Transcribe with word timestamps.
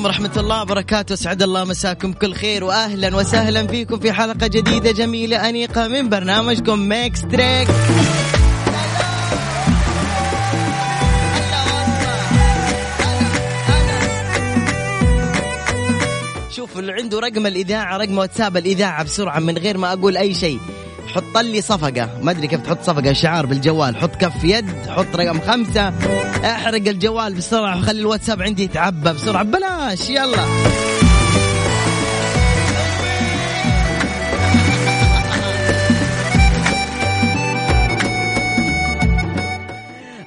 عليكم 0.00 0.04
ورحمة 0.04 0.40
الله 0.40 0.62
وبركاته. 0.62 1.14
سعد 1.14 1.42
الله 1.42 1.64
مساكم 1.64 2.12
كل 2.12 2.34
خير 2.34 2.64
وأهلا 2.64 3.16
وسهلا 3.16 3.66
فيكم 3.66 3.98
في 3.98 4.12
حلقة 4.12 4.46
جديدة 4.46 4.90
جميلة 4.90 5.48
أنيقة 5.48 5.88
من 5.88 6.08
برنامجكم 6.08 6.78
ميكس 6.78 7.20
تريك 7.20 7.68
شوف 16.50 16.78
اللي 16.78 16.92
عنده 16.92 17.18
رقم 17.20 17.46
الإذاعة 17.46 17.96
رقم 17.96 18.18
واتساب 18.18 18.56
الإذاعة 18.56 19.04
بسرعة 19.04 19.38
من 19.38 19.58
غير 19.58 19.78
ما 19.78 19.92
أقول 19.92 20.16
أي 20.16 20.34
شيء. 20.34 20.60
حط 21.06 21.38
لي 21.38 21.60
صفقة. 21.60 22.08
ما 22.22 22.30
أدري 22.30 22.46
كيف 22.46 22.60
تحط 22.60 22.82
صفقة 22.82 23.12
شعار 23.12 23.46
بالجوال. 23.46 23.96
حط 23.96 24.16
كف 24.16 24.44
يد 24.44 24.66
حط 24.88 25.16
رقم 25.16 25.40
خمسة. 25.40 25.92
احرق 26.44 26.88
الجوال 26.88 27.34
بسرعة 27.34 27.78
وخلي 27.78 28.00
الواتساب 28.00 28.42
عندي 28.42 28.64
يتعبى 28.64 29.12
بسرعة. 29.12 29.42
بلاش 29.42 30.10
يلا. 30.10 30.44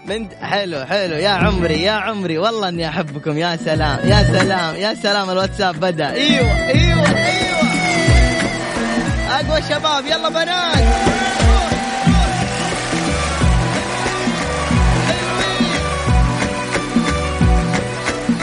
من 0.07 0.27
حلو 0.41 0.85
حلو. 0.85 1.15
يا 1.15 1.29
عمري 1.29 1.81
يا 1.81 1.91
عمري. 1.91 2.37
والله 2.37 2.69
إني 2.69 2.89
أحبكم. 2.89 3.37
يا 3.37 3.55
سلام 3.55 3.99
يا 4.03 4.23
سلام 4.23 4.75
يا 4.75 4.93
سلام. 4.93 5.29
الواتساب 5.29 5.79
بدأ. 5.79 6.11
أيوه 6.11 6.67
أيوه 6.67 7.07
أيوه. 7.07 7.42
اقوى 9.47 9.61
شباب 9.61 10.05
يلا 10.05 10.29
بنات. 10.29 10.83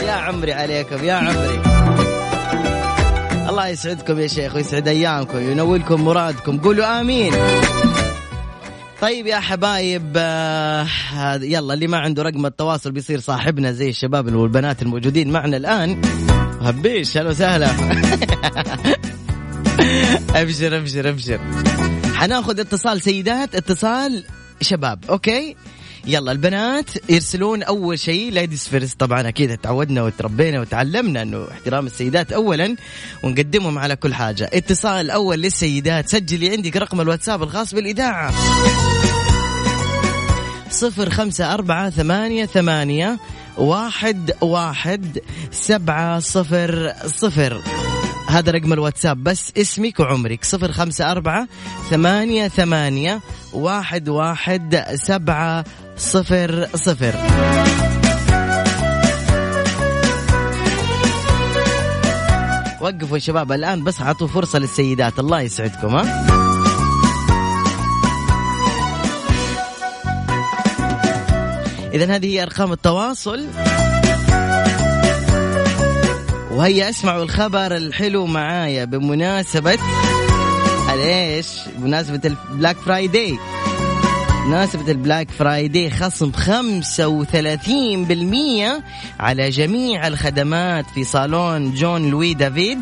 يا 0.06 0.12
عمري 0.12 0.52
عليكم 0.52 1.04
يا 1.04 1.12
عمري. 1.14 1.60
الله 3.48 3.68
يسعدكم 3.68 4.18
يا 4.18 4.26
شيخ 4.26 4.54
ويسعد 4.54 4.88
أيامكم 4.88 5.36
وينولكم 5.36 6.04
مرادكم. 6.04 6.58
قولوا 6.58 7.00
آمين. 7.00 7.32
طيب 9.00 9.26
يا 9.26 9.40
حبايب 9.40 10.12
آه 10.16 10.86
يلا 11.42 11.74
اللي 11.74 11.86
ما 11.86 11.98
عنده 11.98 12.22
رقم 12.22 12.46
التواصل 12.46 12.92
بيصير 12.92 13.20
صاحبنا 13.20 13.72
زي 13.72 13.88
الشباب 13.88 14.34
والبنات 14.34 14.82
الموجودين 14.82 15.32
معنا 15.32 15.56
الآن. 15.56 16.00
هبيش 16.60 17.18
هلا 17.18 17.30
وسهلا. 17.30 17.68
ابشر 20.40 20.76
أبشر 20.76 21.08
أبشر. 21.08 21.40
حناخذ 22.14 22.60
اتصال 22.60 23.02
سيدات 23.02 23.54
اتصال 23.54 24.24
شباب 24.60 25.04
أوكي؟ 25.10 25.56
يلا 26.06 26.32
البنات 26.32 27.10
يرسلون 27.10 27.62
أول 27.62 27.98
شيء 27.98 28.32
ladies 28.32 28.68
first 28.68 29.00
طبعا 29.00 29.28
أكيد 29.28 29.58
تعودنا 29.58 30.02
وتربينا 30.02 30.60
وتعلمنا 30.60 31.22
إنه 31.22 31.46
احترام 31.50 31.86
السيدات 31.86 32.32
اولا 32.32 32.76
ونقدمهم 33.22 33.78
على 33.78 33.96
كل 33.96 34.14
حاجة. 34.14 34.50
اتصال 34.52 35.06
الأول 35.06 35.38
للسيدات 35.38 36.08
سجلي 36.08 36.50
عندك 36.50 36.76
رقم 36.76 37.00
الواتساب 37.00 37.42
الخاص 37.42 37.74
بالإذاعة. 37.74 38.34
صفر 40.70 41.10
خمسة 41.10 41.54
أربعة 41.54 41.90
ثمانية 41.90 42.46
ثمانية 42.46 43.18
واحد 43.58 44.32
واحد 44.40 45.18
سبعة 45.50 46.20
صفر 46.20 46.92
صفر. 47.06 47.60
هذا 48.30 48.50
رقم 48.52 48.72
الواتساب 48.72 49.24
بس 49.24 49.52
اسمك 49.56 50.00
وعمرك 50.00 50.44
صفر 50.44 50.72
خمسة 50.72 51.10
أربعة 51.12 51.48
ثمانية 51.90 52.48
ثمانية 52.48 53.20
واحد 53.52 54.08
واحد 54.08 54.84
سبعة 54.94 55.64
صفر 55.96 56.68
صفر. 56.74 57.14
وقفوا 62.80 63.16
يا 63.16 63.18
شباب 63.18 63.52
الآن 63.52 63.84
بس 63.84 64.00
أعطوا 64.00 64.26
فرصة 64.26 64.58
للسيدات 64.58 65.18
الله 65.18 65.40
يسعدكم 65.40 65.96
ها؟ 65.96 66.26
إذا 71.92 72.16
هذه 72.16 72.26
هي 72.26 72.42
أرقام 72.42 72.72
التواصل. 72.72 73.46
وهيا 76.60 76.90
اسمعوا 76.90 77.22
الخبر 77.22 77.76
الحلو 77.76 78.26
معايا 78.26 78.84
بمناسبة 78.84 79.78
الايش؟ 80.94 81.46
بمناسبة 81.76 82.20
ال 82.24 82.33
Black 82.33 82.76
Friday 82.76 83.38
بمناسبة 84.44 84.90
ال 84.90 84.97
Black 84.97 85.30
Friday 85.30 85.90
خصم 85.90 86.32
35% 86.32 86.38
على 89.20 89.50
جميع 89.50 90.06
الخدمات 90.06 90.84
في 90.94 91.04
صالون 91.04 91.74
جون 91.74 92.10
لوي 92.10 92.34
دافيد 92.34 92.78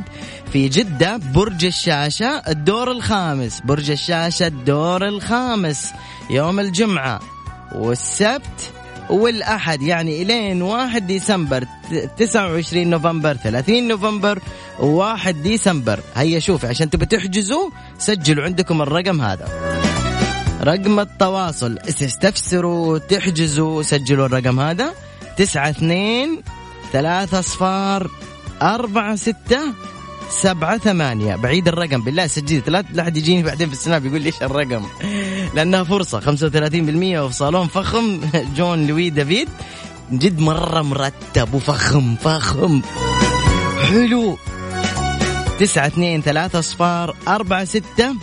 في 0.53 0.69
جدة 0.69 1.17
برج 1.17 1.65
الشاشة 1.65 2.43
الدور 2.49 2.91
الخامس. 2.91 3.61
برج 3.61 3.91
الشاشة 3.91 4.47
الدور 4.47 5.09
الخامس. 5.09 5.93
يوم 6.31 6.61
الجمعة 6.61 7.21
والسبت 7.75 8.73
والأحد 9.11 9.83
يعني 9.83 10.23
إلين 10.23 10.63
1 10.63 11.07
ديسمبر 11.07 11.65
29 12.17 12.91
نوفمبر 12.91 13.35
30 13.35 13.89
نوفمبر 13.89 14.39
و1 14.79 15.29
ديسمبر. 15.29 16.01
هيا 16.15 16.39
شوفي 16.39 16.67
عشان 16.67 16.91
تبي 16.91 17.07
تحجزوا 17.07 17.71
سجلوا 17.99 18.45
عندكم 18.45 18.83
الرقم 18.83 19.21
هذا. 19.21 19.49
رقم 20.63 21.01
التواصل 21.01 21.79
تستفسروا 21.79 22.99
تحجزوا 22.99 23.83
سجلوا 23.83 24.27
الرقم 24.27 24.61
هذا. 24.61 24.95
تسعة 25.37 25.71
اثنين 25.71 26.43
ثلاثة 26.93 27.39
أصفار 27.39 28.11
أربعة 28.63 29.17
ستة 29.17 29.61
سبعة 30.31 30.79
ثمانية. 30.79 31.37
بعيد 31.37 31.69
الرقم 31.69 32.03
بالله 32.03 32.27
سجلت 32.27 32.69
لا 32.69 32.85
لا 32.93 33.07
يجيني 33.07 33.43
بعدين 33.43 33.69
في 33.69 33.75
السناب 33.75 34.07
يقول 34.07 34.23
ليش 34.23 34.43
الرقم. 34.43 34.87
لأنها 35.55 35.85
فرصة. 35.85 36.21
35% 36.21 37.21
وفي 37.21 37.35
صالون 37.35 37.67
فخم. 37.67 38.21
جون 38.57 38.87
لوي 38.87 39.11
دافيد. 39.11 39.49
جد 40.13 40.39
مرة 40.41 40.83
مرتب 40.83 41.55
وفخم 41.55 42.17
فخم. 42.17 42.83
حلو. 43.89 44.39
تسعة 45.61 45.87
اثنين 45.87 46.23
ثلاثة 46.23 46.59
أصفار 46.59 47.17
أربعة 47.29 47.65
ستة 47.65 48.15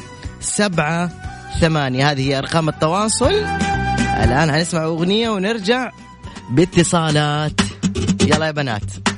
سبعة 0.42 1.12
ثمانية. 1.62 2.12
هذه 2.12 2.30
هي 2.30 2.38
أرقام 2.38 2.70
التواصل. 2.70 3.34
الآن 4.24 4.50
هنسمع 4.50 4.84
أغنية 4.84 5.30
ونرجع 5.30 5.92
باتصالات. 6.50 7.62
يلا 8.22 8.46
يا 8.46 8.52
بنات. 8.52 9.15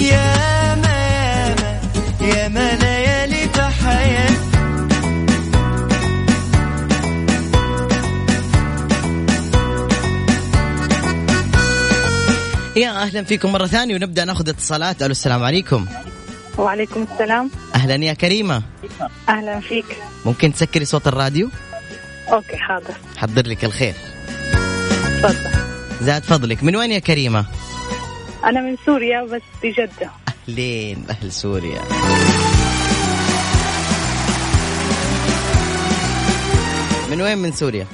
يا 0.00 0.74
ما 0.74 1.54
يا 2.20 2.48
ما 2.48 2.76
ليالي 2.76 3.48
في 3.48 3.62
حياتي 3.62 4.50
يا 12.76 13.02
أهلا 13.02 13.24
فيكم 13.24 13.52
مرة 13.52 13.66
ثانية 13.66 13.94
ونبدأ 13.94 14.24
نأخذ 14.24 14.48
اتصالات. 14.48 15.02
ألو 15.02 15.10
السلام 15.10 15.42
عليكم. 15.44 15.86
وعليكم 16.58 17.06
السلام. 17.12 17.50
أهلا 17.74 17.94
يا 17.94 18.12
كريمة. 18.12 18.62
أهلا 19.28 19.60
فيك. 19.60 19.96
ممكن 20.24 20.54
تسكري 20.54 20.84
صوت 20.84 21.06
الراديو؟ 21.06 21.50
okay 22.32 22.56
حاضر. 22.56 22.94
حضر 23.16 23.46
لك 23.46 23.64
الخير. 23.64 23.94
تفضل. 25.22 25.36
زاد 26.00 26.22
فضلك. 26.22 26.64
من 26.64 26.76
وين 26.76 26.92
يا 26.92 26.98
كريمة؟ 26.98 27.44
أنا 28.44 28.60
من 28.60 28.76
سوريا 28.86 29.22
بس 29.22 29.42
في 29.60 29.70
جدة. 29.70 30.10
اهلين 30.48 31.04
أهل 31.10 31.32
سوريا. 31.32 31.80
من 37.10 37.20
وين 37.22 37.38
من 37.38 37.52
سوريا؟ 37.52 37.86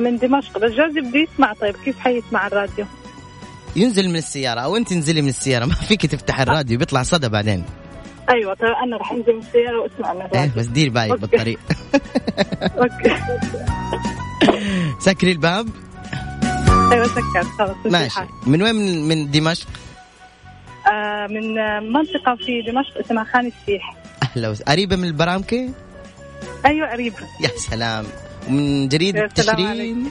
من 0.00 0.16
دمشق. 0.18 0.58
بس 0.58 0.72
جوزي 0.72 1.00
بده 1.00 1.18
يسمع. 1.18 1.52
طيب 1.52 1.76
كيف 1.84 1.98
حيسمع 1.98 2.46
الراديو؟ 2.46 2.84
ينزل 3.76 4.08
من 4.08 4.16
السيارة. 4.16 4.60
أو 4.60 4.76
أنت 4.76 4.92
انزلي 4.92 5.22
من 5.22 5.28
السيارة. 5.28 5.64
ما 5.70 5.74
فيك 5.74 6.06
تفتح 6.06 6.40
الراديو. 6.40 6.78
بيطلع 6.78 7.02
صدى 7.02 7.28
بعدين. 7.28 7.64
أيوه 8.30 8.54
طيب 8.54 8.70
أنا 8.84 8.96
رح 8.96 9.12
أنزل 9.12 9.32
من 9.32 9.38
السيارة 9.38 9.80
وأسمع 9.80 10.12
من 10.14 10.20
إيه 10.20 10.26
الراديو 10.26 10.52
بس 10.56 10.66
دير 10.66 10.90
بالك 10.90 11.10
okay. 11.10 11.20
بالطريق. 11.20 11.58
okay. 12.82 13.16
سكري 15.00 15.32
الباب. 15.32 15.68
أيوه 16.94 17.06
سكرت 17.06 17.46
خلص 17.58 17.76
مشي 17.86 17.88
ماشي. 17.88 18.20
من 18.46 18.62
وين؟ 18.62 18.74
من, 18.74 19.08
من 19.08 19.30
دمشق؟ 19.30 19.66
آه 20.92 21.26
من 21.26 21.54
منطقة 21.92 22.36
في 22.46 22.62
دمشق 22.62 22.98
اسمها 22.98 23.24
خان 23.24 23.46
السيح. 23.46 23.96
أهلا 24.22 24.48
وس... 24.48 24.62
قريبة 24.62 24.96
من 24.96 25.04
البرامكة؟ 25.04 25.70
أيوة 26.66 26.90
قريب 26.92 27.14
يا 27.40 27.50
سلام. 27.56 28.04
ومن 28.48 28.90
سلام 28.90 29.28
تشرين 29.28 30.10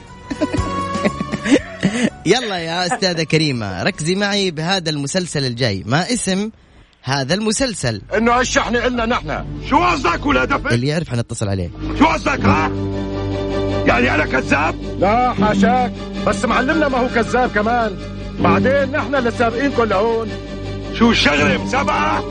يلا 2.26 2.58
يا 2.58 2.86
أستاذة 2.86 3.22
كريمة 3.22 3.82
ركزي 3.82 4.14
معي 4.14 4.50
بهذا 4.50 4.90
المسلسل 4.90 5.44
الجاي. 5.44 5.82
ما 5.86 6.12
اسم 6.12 6.50
هذا 7.02 7.34
المسلسل؟ 7.34 8.02
إنه 8.16 8.32
هالشحن 8.32 8.76
إلنا 8.76 9.06
نحن. 9.06 9.44
شو 9.70 9.78
قصدك 9.78 10.26
ولا 10.26 10.44
دفع 10.44 10.70
اللي 10.70 10.86
يعرف 10.86 11.08
حنتصل 11.08 11.48
عليه. 11.48 11.70
شو 11.98 12.06
قصدك 12.06 12.40
ها؟ 12.40 12.70
يعني 13.86 14.14
أنا 14.14 14.24
كذاب؟ 14.26 14.74
لا 15.00 15.32
حاشاك. 15.32 15.92
بس 16.26 16.44
معلمنا 16.44 16.88
ما 16.88 16.98
هو 16.98 17.08
كذاب 17.14 17.50
كمان. 17.50 17.96
بعدين 18.40 18.92
نحن 18.92 19.14
اللي 19.14 19.30
سابقينكم 19.30 19.82
لهون 19.84 20.28
شو 20.94 21.10
الشغله 21.10 21.64
مسابقه 21.64 22.24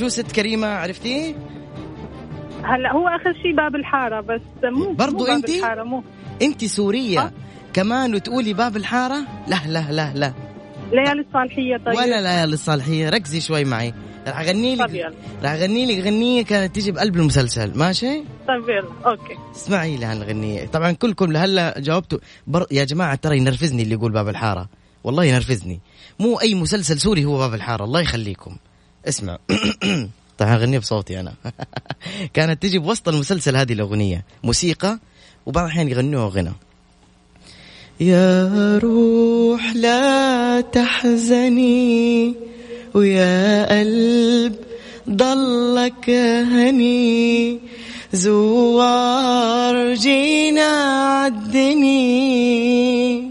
شو 0.00 0.08
ست 0.08 0.32
كريمة 0.32 0.66
عرفتيه 0.66 1.34
هلا 2.62 2.92
هو 2.92 3.08
آخر 3.08 3.32
شيء 3.42 3.56
باب 3.56 3.76
الحارة 3.76 4.20
بس 4.20 4.40
مو 4.64 4.92
برضو 4.92 5.26
مو. 5.84 6.02
انت 6.42 6.64
سورية 6.64 7.20
أه؟ 7.20 7.32
كمان 7.72 8.14
وتقولي 8.14 8.52
باب 8.52 8.76
الحارة؟ 8.76 9.18
لا 9.48 9.60
لا 9.66 9.92
لا 9.92 10.12
لا. 10.14 10.32
ليالي 10.92 11.20
الصالحية 11.20 11.76
طيب. 11.76 11.96
ولا 11.96 12.20
لا 12.20 12.40
يا 12.40 12.46
للصالحية 12.46 13.08
ركزي 13.08 13.40
شوي 13.40 13.64
معي. 13.64 13.94
رح 14.28 14.40
أغني 14.40 14.76
لك 14.76 15.12
رح 15.42 15.50
أغني 15.50 15.86
لك 15.86 16.04
غنية 16.04 16.44
كانت 16.44 16.74
تجي 16.76 16.92
بقلب 16.92 17.16
المسلسل 17.16 17.78
ماشي؟ 17.78 18.22
طيب 18.48 18.68
يلا 18.68 19.10
أوكي. 19.10 19.36
اسمعي 19.56 19.96
لي 19.96 20.06
هالغنية 20.06 20.66
طبعا 20.66 20.92
كلكم 20.92 21.32
لهلا 21.32 21.74
جاوبتوا. 21.80 22.18
بر... 22.46 22.66
يا 22.70 22.84
جماعة 22.84 23.14
ترى 23.14 23.36
ينرفزني 23.36 23.82
اللي 23.82 23.94
يقول 23.94 24.12
باب 24.12 24.28
الحارة. 24.28 24.68
والله 25.04 25.24
ينرفزني. 25.24 25.80
مو 26.20 26.40
أي 26.40 26.54
مسلسل 26.54 27.00
سوري 27.00 27.24
هو 27.24 27.38
باب 27.38 27.54
الحارة 27.54 27.84
الله 27.84 28.00
يخليكم. 28.00 28.56
اسمع. 29.08 29.38
طبعا 30.38 30.54
أغنية 30.54 30.78
بصوتي 30.78 31.20
أنا. 31.20 31.34
كانت 32.34 32.62
تجي 32.62 32.78
بوسط 32.78 33.08
المسلسل 33.08 33.56
هذه 33.56 33.72
الأغنية 33.72 34.24
موسيقى 34.44 34.98
وبعض 35.46 35.64
الأحيان 35.64 35.88
يغنوها 35.88 36.28
غنى. 36.28 36.52
يا 38.00 38.78
روح 38.78 39.76
لا 39.76 40.60
تحزني 40.60 42.34
ويا 42.94 43.78
قلب 43.78 44.54
ضلك 45.10 46.10
هني. 46.50 47.60
زوار 48.12 49.94
جينا 49.94 50.70
عدني 51.24 53.30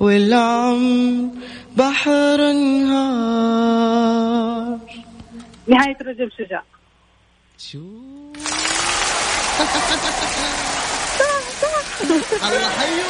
والعمر 0.00 1.28
بحر 1.76 2.52
نهار 2.52 4.59
نهاية 5.70 5.96
رجل 6.02 6.30
شجاع. 6.38 6.62
شو؟ 7.58 7.78
الله 12.48 12.68
حيو 12.78 13.04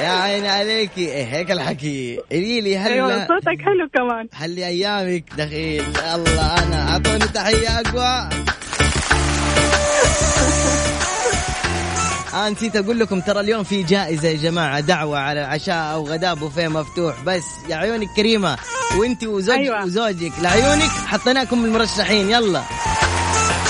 يا 0.00 0.08
عيني 0.08 0.48
عليكي. 0.48 1.12
إيه 1.12 1.24
هيك 1.24 1.50
الحكي. 1.50 2.20
قولي 2.32 2.60
لي 2.60 2.78
هلا 2.78 3.26
صوتك 3.28 3.62
حلو 3.62 3.88
كمان. 3.94 4.28
حلي 4.32 4.66
ايامك 4.66 5.24
دخيل 5.38 5.84
الله 6.14 6.64
أنا 6.64 6.90
أعطوني 6.90 7.28
تحية 7.28 7.80
أقوى. 7.80 8.28
نسيت 12.48 12.76
أقول 12.76 12.98
لكم 13.00 13.20
ترى 13.20 13.40
اليوم 13.40 13.64
في 13.64 13.82
جائزة 13.82 14.28
يا 14.28 14.36
جماعة 14.36 14.80
دعوة 14.80 15.18
على 15.18 15.40
عشاء 15.40 15.94
أو 15.94 16.06
غداء 16.06 16.34
بوفيه 16.34 16.68
مفتوح 16.68 17.14
بس 17.26 17.44
يا 17.68 17.76
عيونك 17.76 18.08
كريمة. 18.16 18.58
وأنت 18.98 19.24
وزوج 19.24 19.56
أيوة. 19.58 19.84
وزوجك 19.84 20.32
لعيونك 20.42 20.90
حطيناكم 20.90 21.64
المرشحين 21.64 22.30
يلا. 22.30 22.62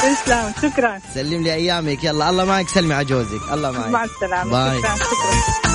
تسلم 0.02 0.52
شكرا. 0.62 1.00
سلم 1.14 1.42
لي 1.42 1.54
أيامك 1.54 2.04
يلا. 2.04 2.30
الله 2.30 2.44
معك 2.44 2.68
سلمي 2.68 2.94
على 2.94 3.04
جوزك. 3.04 3.52
الله 3.52 3.70
معك. 3.70 3.88
مع 3.88 4.04
السلامة. 4.04 4.50
باي. 4.50 4.78
شكرا 4.78 4.94
شكرا. 4.96 5.73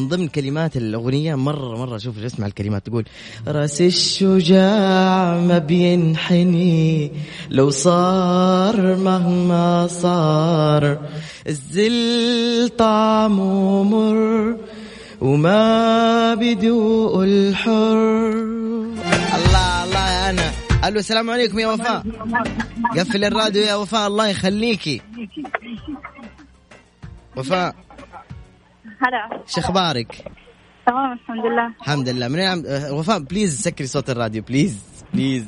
من 0.00 0.08
ضمن 0.08 0.28
كلمات 0.28 0.76
الأغنية 0.76 1.34
مرة 1.34 1.78
مرة 1.78 1.98
شوف 1.98 2.18
اسمع 2.18 2.46
الكلمات 2.46 2.86
تقول 2.86 3.04
رأس 3.48 3.80
الشجاع 3.80 5.38
ما 5.38 5.58
بينحني 5.58 7.12
لو 7.50 7.70
صار 7.70 8.96
مهما 8.96 9.86
صار 9.86 10.98
الذل 11.46 12.68
طعمه 12.78 13.82
مر 13.82 14.56
وما 15.20 16.34
بدوق 16.34 17.22
الحر. 17.22 18.32
الله 19.36 19.84
الله 19.84 20.10
يا 20.10 20.30
أنا. 20.30 20.52
ألو 20.88 20.98
السلام 20.98 21.30
عليكم 21.30 21.58
يا 21.58 21.66
وفاء. 21.66 22.02
قفل 22.96 23.24
الراديو 23.24 23.62
يا 23.62 23.74
وفاء 23.74 24.06
الله 24.08 24.28
يخليكي. 24.28 25.00
وفاء. 27.36 27.89
هلا. 29.02 29.42
شو 29.46 29.60
أخبارك؟ 29.60 30.24
تمام 30.86 31.12
الحمد 31.12 31.46
لله. 31.46 31.66
الحمد 31.80 32.08
لله. 32.08 32.28
من 32.28 32.40
عم... 32.40 32.62
أه، 32.66 32.92
وفاء 32.92 33.18
please 33.18 33.60
سكري 33.60 33.86
صوت 33.86 34.10
الراديو 34.10 34.42
please 34.42 34.78
please 35.14 35.44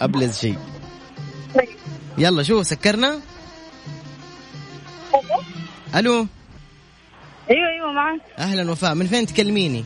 ابلز 0.00 0.38
شيء. 0.38 0.58
يلا 2.18 2.42
شو 2.42 2.62
سكرنا؟ 2.62 3.20
ألو؟ 5.96 6.26
أيوه 7.50 7.68
أيوه 7.74 7.92
معك. 7.92 8.20
أهلا 8.38 8.70
وفاء. 8.70 8.94
من 8.94 9.06
فين 9.06 9.26
تكلميني؟ 9.26 9.84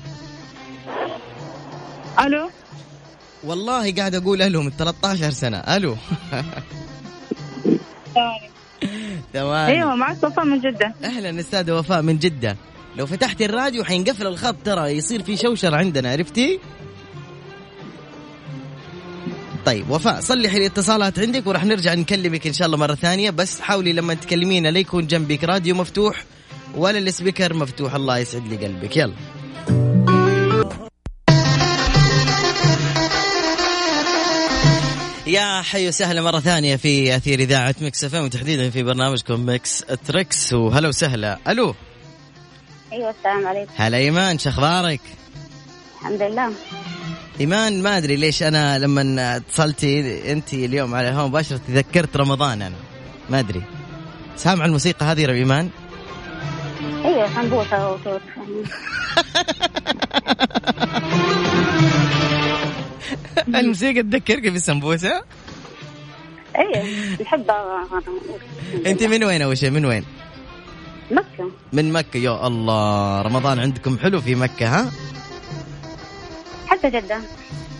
ألو؟ 2.20 2.50
والله 3.44 3.94
قاعد 3.94 4.14
أقول 4.14 4.42
ألو 4.42 4.62
من 4.62 4.70
13 4.70 5.30
سنة. 5.30 5.58
ألو؟ 5.58 5.96
تمام. 9.32 9.70
أيوه 9.70 9.94
معك 9.94 10.24
وفاء 10.24 10.44
من 10.44 10.60
جدة. 10.60 10.94
أهلا 11.04 11.40
أستاذة 11.40 11.78
وفاء 11.78 12.02
من 12.02 12.18
جدة. 12.18 12.56
لو 13.00 13.06
فتحتي 13.06 13.44
الراديو 13.44 13.84
حينقفل 13.84 14.26
الخط 14.26 14.56
ترى 14.64 14.90
يصير 14.90 15.22
في 15.22 15.36
شوشره 15.36 15.76
عندنا 15.76 16.10
عرفتي؟ 16.10 16.60
طيب 19.66 19.90
وفاء 19.90 20.20
صلحي 20.20 20.56
الاتصالات 20.56 21.18
عندك 21.18 21.46
وراح 21.46 21.64
نرجع 21.64 21.94
نكلمك 21.94 22.46
إن 22.46 22.52
شاء 22.52 22.66
الله 22.66 22.78
مرة 22.78 22.94
ثانية. 22.94 23.30
بس 23.30 23.60
حاولي 23.60 23.92
لما 23.92 24.14
تكلمينا 24.14 24.68
لا 24.68 24.78
يكون 24.78 25.06
جنبك 25.06 25.44
راديو 25.44 25.74
مفتوح 25.74 26.24
ولا 26.76 26.98
السبيكر 26.98 27.54
مفتوح 27.54 27.94
الله 27.94 28.18
يسعد 28.18 28.46
لي 28.46 28.56
قلبك. 28.56 28.96
يلا. 28.96 29.14
يا 35.26 35.62
حي 35.62 35.88
وسهلا 35.88 36.22
مرة 36.22 36.40
ثانية 36.40 36.76
في 36.76 37.16
أثير 37.16 37.38
إذاعة 37.38 37.74
Mix 37.80 38.04
FM 38.04 38.14
وتحديدا 38.14 38.70
في 38.70 38.82
برنامجكم 38.82 39.48
Mix 39.48 39.84
Trix. 40.06 40.52
وهلا 40.52 40.88
وسهلا. 40.88 41.38
ألو. 41.48 41.74
أيوه 42.92 43.10
السلام 43.10 43.46
عليكم 43.46 43.72
هلا 43.76 43.96
إيمان 43.96 44.38
شو 44.38 44.48
أخبارك؟ 44.50 45.00
الحمد 46.00 46.22
لله 46.22 46.52
إيمان 47.40 47.82
ما 47.82 47.96
أدري 47.96 48.16
ليش 48.16 48.42
أنا 48.42 48.78
لما 48.78 49.36
اتصلتي 49.36 50.32
أنت 50.32 50.52
اليوم 50.52 50.94
على 50.94 51.08
الهواء 51.08 51.28
مباشرة 51.28 51.60
تذكرت 51.68 52.16
رمضان 52.16 52.62
أنا 52.62 52.76
ما 53.30 53.38
أدري 53.38 53.62
سامع 54.36 54.64
الموسيقى 54.64 55.06
هذه 55.06 55.22
يا 55.22 55.32
إيمان؟ 55.32 55.70
أيوه 57.04 57.34
سمبوسه 57.34 57.90
وتوت 57.92 58.20
الموسيقى 63.60 64.02
تذكرك 64.02 64.48
بالسمبوسة؟ 64.48 65.22
أيوه 66.56 66.84
نحبها 67.22 67.88
أنت 68.86 69.02
من 69.02 69.24
وين 69.24 69.42
أول 69.42 69.58
شيء 69.58 69.70
من 69.70 69.84
وين؟ 69.84 70.04
مكة. 71.10 71.50
من 71.72 71.92
مكة 71.92 72.16
يا 72.16 72.46
الله. 72.46 73.22
رمضان 73.22 73.58
عندكم 73.58 73.98
حلو 73.98 74.20
في 74.20 74.34
مكة 74.34 74.66
ها؟ 74.68 74.90
حتى 76.68 76.90
جدة 76.90 77.18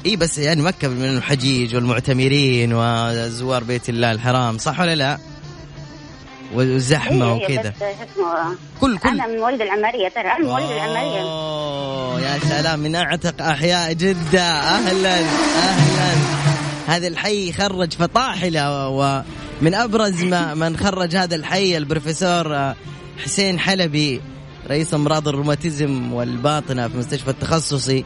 إي 0.07 0.17
بس 0.17 0.39
يعني 0.39 0.63
مكة 0.63 0.89
من 0.89 1.17
الحجيج 1.17 1.75
والمعتمرين 1.75 2.73
وزوار 2.75 3.65
بيت 3.65 3.89
الله 3.89 4.13
الحرام 4.13 4.59
صح 4.59 4.81
ولا 4.81 4.95
لا؟ 4.95 5.19
وزحمه 6.55 7.35
إيه، 7.35 7.45
وكذا. 7.45 7.73
كل 8.81 8.99
كل 8.99 9.09
أنا 9.09 9.27
من 9.27 9.37
مواليد 9.37 9.61
العمارية 9.61 10.09
ترى 10.09 10.23
أنا 10.23 10.39
من 10.39 10.47
مواليد 10.47 10.71
العمارية. 10.71 11.21
أوه 11.21 12.21
يا 12.21 12.39
سلام 12.39 12.79
من 12.81 12.95
أعتق 12.95 13.43
أحياء 13.43 13.93
جدة. 13.93 14.43
أهلا 14.43 15.19
أهلا. 15.19 16.13
هذا 16.87 17.09
الحي 17.09 17.53
خرج 17.53 17.93
فطاحلة 17.93 18.89
ومن 18.89 19.75
أبرز 19.75 20.25
ما 20.25 20.55
من 20.55 20.77
خرج 20.77 21.17
هذا 21.17 21.37
الحي 21.37 21.77
البروفيسور 21.77 22.75
حسين 23.25 23.59
حلبي 23.59 24.21
رئيس 24.69 24.95
أمراض 24.95 25.29
الروماتيزم 25.29 26.13
والباطنة 26.13 26.89
في 26.89 26.95
المستشفى 26.95 27.31
التخصصي. 27.31 28.05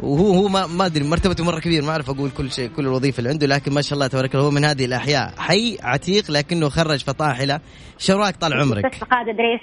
وهو 0.00 0.32
هو 0.34 0.48
ما 0.48 0.66
ما 0.66 0.86
أدري 0.86 1.04
مرتبته 1.04 1.44
مرة 1.44 1.60
كبير 1.60 1.82
ما 1.82 1.90
أعرف 1.90 2.10
أقول 2.10 2.30
كل 2.30 2.52
شيء 2.52 2.68
كل 2.68 2.82
الوظيفة 2.82 3.18
اللي 3.18 3.30
عنده 3.30 3.46
لكن 3.46 3.72
ما 3.72 3.82
شاء 3.82 3.94
الله 3.94 4.06
تبارك 4.06 4.34
الله 4.34 4.46
هو 4.46 4.50
من 4.50 4.64
هذه 4.64 4.84
الأحياء. 4.84 5.34
حي 5.38 5.78
عتيق 5.82 6.30
لكنه 6.30 6.68
خرج 6.68 7.04
فطاحلة. 7.04 7.60
شراك 7.98 8.36
طال 8.36 8.52
عمرك. 8.52 8.84
مستشفى 8.84 9.04
قائد 9.04 9.28
أدريس. 9.28 9.60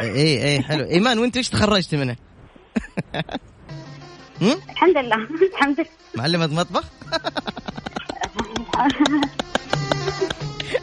اي 0.00 0.44
اي 0.44 0.62
حلو. 0.62 0.84
إيمان 0.84 1.18
وأنت 1.18 1.36
إيش 1.36 1.48
تخرجت 1.48 1.94
منه؟ 1.94 2.16
الحمد 4.70 4.96
لله. 4.96 5.16
الحمد 5.54 5.80
لله. 5.80 5.88
معلمة 6.14 6.46
مطبخ؟ 6.46 6.84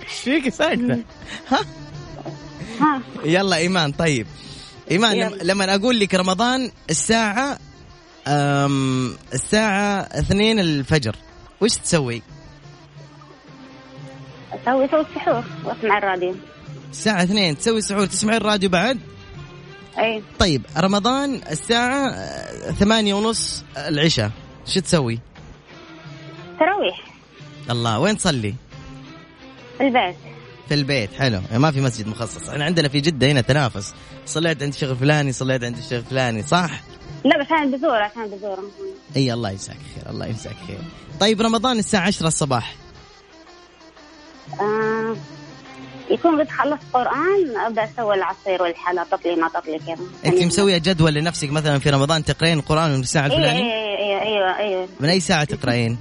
إيش 0.03 0.19
فيك 0.23 0.49
ساكتة؟ 0.49 1.03
ها؟ 1.47 1.59
يلا 3.25 3.55
إيمان 3.55 3.91
طيب 3.91 4.27
إيمان 4.91 5.17
يلا. 5.17 5.43
لما 5.43 5.75
أقول 5.75 5.99
لك 5.99 6.15
رمضان 6.15 6.71
الساعة 6.89 7.57
أم 8.27 9.15
الساعة 9.33 9.99
اثنين 10.01 10.59
الفجر 10.59 11.15
وش 11.61 11.77
تسوي؟ 11.77 12.21
أسوي 14.53 14.85
أسوي 14.85 15.01
السحور 15.01 15.43
وأسمع 15.65 15.97
الراديو 15.97 16.35
الساعة 16.91 17.23
اثنين 17.23 17.57
تسوي 17.57 17.81
سحور 17.81 18.05
تسمعين 18.05 18.41
الراديو 18.41 18.69
بعد؟ 18.69 18.99
أي 19.99 20.23
طيب 20.39 20.61
رمضان 20.77 21.41
الساعة 21.51 22.09
آه، 22.09 22.71
ثمانية 22.71 23.13
ونص 23.13 23.63
العشاء 23.77 24.31
شو 24.65 24.79
تسوي؟ 24.79 25.19
تراويح 26.59 27.03
الله 27.69 27.99
وين 27.99 28.17
تصلي؟ 28.17 28.55
البيت 29.81 30.15
في 30.71 30.77
البيت. 30.77 31.13
حلو. 31.13 31.41
يعني 31.49 31.59
ما 31.59 31.71
في 31.71 31.81
مسجد 31.81 32.07
مخصص. 32.07 32.49
إحنا 32.49 32.65
عندنا 32.65 32.87
في 32.87 32.99
جدة 32.99 33.31
هنا 33.31 33.41
تنافس. 33.41 33.93
صليت 34.25 34.63
عند 34.63 34.73
الشيخ 34.73 34.89
الفلاني 34.89 35.31
صليت 35.31 35.63
عند 35.63 35.77
الشيخ 35.77 35.93
الفلاني 35.93 36.43
صح؟ 36.43 36.69
لا 37.25 37.43
بس 37.43 37.51
أنا 37.51 37.77
بزور 37.77 37.95
عشان 37.95 38.27
بزور 38.27 38.59
إي 39.15 39.33
الله 39.33 39.51
يجزاك 39.51 39.77
خير 39.95 40.09
الله 40.09 40.25
يجزاك 40.25 40.55
خير. 40.67 40.77
طيب 41.19 41.41
رمضان 41.41 41.79
الساعة 41.79 42.07
10 42.07 42.27
الصباح. 42.27 42.75
آه 44.61 45.15
يكون 46.11 46.41
قد 46.41 46.49
خلصت 46.49 46.83
قرآن 46.93 47.57
أبدأ 47.65 47.83
أسوي 47.83 48.15
العصير 48.15 48.61
والحلا 48.61 49.05
تطلي 49.11 49.35
ما 49.35 49.49
تطلي 49.49 49.79
كذا. 49.79 50.05
أنت 50.25 50.43
مسوية 50.43 50.77
جدول 50.77 51.13
لنفسك 51.13 51.49
مثلا 51.49 51.79
في 51.79 51.89
رمضان 51.89 52.25
تقرين 52.25 52.59
القرآن 52.59 52.91
من 52.93 52.99
الساعة 52.99 53.23
أيوه 53.23 53.37
الفلانية؟ 53.37 53.73
أيوه 53.73 54.21
أيوه 54.21 54.57
أيوه 54.57 54.87
من 54.99 55.09
أي 55.09 55.19
ساعة 55.19 55.43
تقرين 55.43 55.97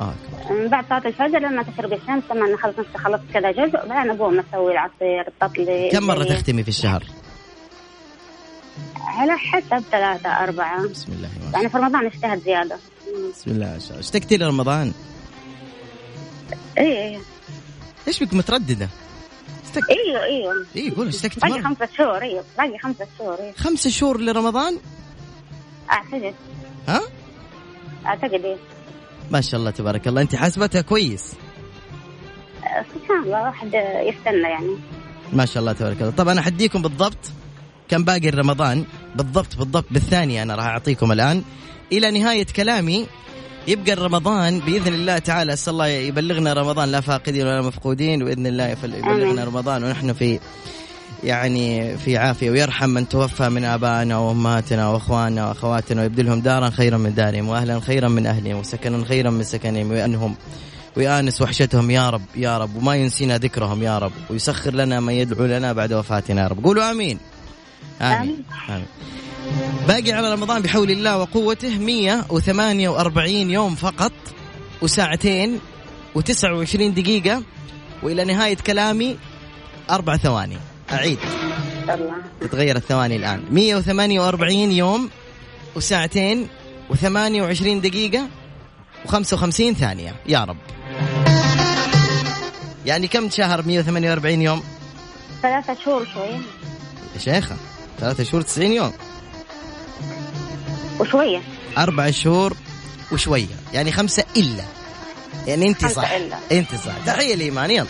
آه. 0.00 0.14
من 0.50 0.68
بعد 0.68 0.84
صلاة 0.88 1.02
الفجر 1.06 1.38
لما 1.38 1.62
تشرق 1.62 1.92
الشمس 1.92 2.22
لما 2.30 2.46
أنا 2.46 2.56
خلص 2.56 2.78
نفسي 2.78 2.98
خلصت 2.98 3.22
كذا 3.34 3.50
جزء 3.50 3.86
بعدين 3.88 4.10
أقوم 4.10 4.40
أسوي 4.40 4.72
العصير 4.72 5.28
التطلي 5.28 5.88
كم 5.92 6.02
مرة. 6.02 6.24
تختمي 6.24 6.62
في 6.62 6.68
الشهر؟ 6.68 7.04
على 8.96 9.32
حسب 9.32 9.84
ثلاثة 9.90 10.28
أربعة. 10.28 10.88
بسم 10.88 11.12
الله 11.12 11.28
يعني 11.52 11.68
في 11.68 11.78
رمضان 11.78 12.06
اجتهد 12.06 12.38
زيادة. 12.38 12.78
بسم 13.32 13.50
الله 13.50 13.66
ما 13.72 13.78
شاء 13.78 13.90
الله. 13.90 14.00
اشتقتي 14.00 14.36
لرمضان 14.36 14.92
اي 16.78 17.08
اي 17.08 17.20
إيش 18.08 18.22
بك 18.22 18.34
مترددة؟ 18.34 18.88
اشتقت. 19.64 19.90
أيوه 19.90 20.24
أيوه 20.24 20.66
اي 20.76 20.90
قول 20.90 21.08
اشتقت 21.08 21.38
باقي 21.38 21.62
خمسة 21.62 21.88
شهور 21.98 22.22
أيوه 22.22 22.44
باقي 22.58 22.78
خمسة 22.78 23.06
شهور 23.18 23.38
أيوه 23.40 23.52
خمسة 23.56 23.90
شهور 23.90 24.20
لرمضان؟ 24.20 24.78
أعتقد. 25.90 26.34
ها؟ 26.88 27.00
أعتقد 28.06 28.44
إيه. 28.44 28.56
ما 29.30 29.40
شاء 29.40 29.60
الله 29.60 29.70
تبارك 29.70 30.08
الله. 30.08 30.22
أنت 30.22 30.36
حاسبتها 30.36 30.80
كويس. 30.80 31.34
سبحان 32.94 33.22
الله 33.24 33.42
واحد 33.42 33.66
يستنى 34.06 34.42
يعني. 34.42 34.76
ما 35.32 35.46
شاء 35.46 35.60
الله 35.60 35.72
تبارك 35.72 36.00
الله. 36.00 36.10
طب 36.10 36.28
أنا 36.28 36.42
حديكم 36.42 36.82
بالضبط 36.82 37.32
كم 37.88 38.04
باقي 38.04 38.28
رمضان 38.28 38.84
بالضبط 39.14 39.56
بالضبط 39.56 39.84
بالثانية 39.90 40.42
أنا 40.42 40.54
راح 40.54 40.64
أعطيكم 40.64 41.12
الآن. 41.12 41.42
إلى 41.92 42.10
نهاية 42.10 42.46
كلامي 42.56 43.06
يبقى 43.68 43.94
رمضان 43.94 44.60
بإذن 44.60 44.94
الله 44.94 45.18
تعالى 45.18 45.52
أسأل 45.52 45.72
الله 45.72 45.86
يبلغنا 45.86 46.52
رمضان 46.52 46.88
لا 46.88 47.00
فاقدين 47.00 47.46
ولا 47.46 47.62
مفقودين 47.62 48.24
باذن 48.24 48.46
الله 48.46 48.68
يبلغنا. 48.68 49.44
رمضان. 49.44 49.84
ونحن 49.84 50.12
في 50.12 50.40
يعني 51.24 51.98
في 51.98 52.16
عافية 52.18 52.50
ويرحم 52.50 52.88
من 52.88 53.08
توفى 53.08 53.48
من 53.48 53.64
آبائنا 53.64 54.18
وأمهاتنا 54.18 54.88
وأخواننا 54.88 55.48
وأخواتنا 55.48 56.02
ويبدلهم 56.02 56.40
دارا 56.40 56.70
خيرا 56.70 56.96
من 56.96 57.14
دارهم 57.14 57.48
واهلا 57.48 57.80
خيرا 57.80 58.08
من 58.08 58.26
أهلهم 58.26 58.56
وسكنا 58.56 59.04
خيرا 59.04 59.30
من 59.30 59.44
سكنهم 59.44 59.90
وانهم 59.90 60.34
ويآنس 60.96 61.42
وحشتهم 61.42 61.90
يا 61.90 62.10
رب 62.10 62.22
يا 62.36 62.58
رب 62.58 62.76
وما 62.76 62.96
ينسينا 62.96 63.38
ذكرهم 63.38 63.82
يا 63.82 63.98
رب 63.98 64.12
ويسخر 64.30 64.74
لنا 64.74 65.00
من 65.00 65.14
يدعو 65.14 65.46
لنا 65.46 65.72
بعد 65.72 65.92
وفاتنا 65.92 66.42
يا 66.42 66.46
رب. 66.46 66.64
قولوا 66.64 66.90
آمين. 66.90 67.18
آمين, 68.00 68.44
آمين. 68.68 68.86
باقي 69.88 70.12
على 70.12 70.32
رمضان 70.32 70.62
بحول 70.62 70.90
الله 70.90 71.18
وقوته 71.18 71.78
148 71.78 73.50
يوم 73.50 73.74
فقط 73.74 74.12
وساعتين 74.82 75.60
و29 76.18 76.76
دقيقة 76.76 77.42
وإلى 78.02 78.24
نهاية 78.24 78.56
كلامي 78.56 79.16
أربع 79.90 80.16
ثواني. 80.16 80.56
أعيد. 80.94 81.18
الله 81.88 82.14
تتغير 82.40 82.76
الثواني 82.76 83.16
الآن. 83.16 83.44
148 83.50 84.72
يوم 84.72 85.10
وساعتين 85.76 86.48
و28 86.90 87.66
دقيقة 87.82 88.28
و55 89.08 89.72
ثانية. 89.72 90.14
يا 90.26 90.44
رب. 90.44 90.56
يعني 92.86 93.08
كم 93.08 93.30
شهر 93.30 93.62
148 93.66 94.42
يوم؟ 94.42 94.62
ثلاثة 95.42 95.76
شهور 95.84 96.06
شوية 96.14 96.40
يا 97.14 97.18
شيخة 97.18 97.56
ثلاثة 98.00 98.24
شهور 98.24 98.42
90 98.42 98.72
يوم. 98.72 98.92
وشوية. 101.00 101.42
أربع 101.78 102.10
شهور 102.10 102.56
وشوية. 103.12 103.46
يعني 103.72 103.92
خمسة 103.92 104.24
إلا. 104.36 104.64
يعني 105.46 105.68
أنت 105.68 105.86
صح. 105.86 106.10
إلا. 106.10 106.36
أنت 106.52 106.74
صح. 106.74 106.92
تحية 107.06 107.34
لإيمان. 107.34 107.70
يلا. 107.70 107.86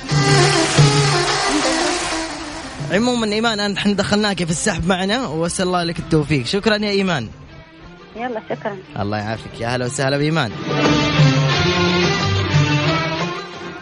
عموما 2.93 3.27
إيمان 3.27 3.61
أنا 3.61 3.79
إحنا 3.79 3.93
دخلناك 3.93 4.45
في 4.45 4.51
السحب 4.51 4.87
معنا 4.87 5.27
وأسأل 5.27 5.67
الله 5.67 5.85
لك 5.85 5.99
التوفيق. 5.99 6.47
شكرا 6.47 6.77
يا 6.77 6.91
إيمان. 6.91 7.29
يلا 8.17 8.43
شكرا. 8.51 8.77
الله 8.99 9.17
يعافيك. 9.19 9.61
يا 9.61 9.69
هلا 9.69 9.87
وسهلا 9.87 10.19
بإيمان. 10.19 10.53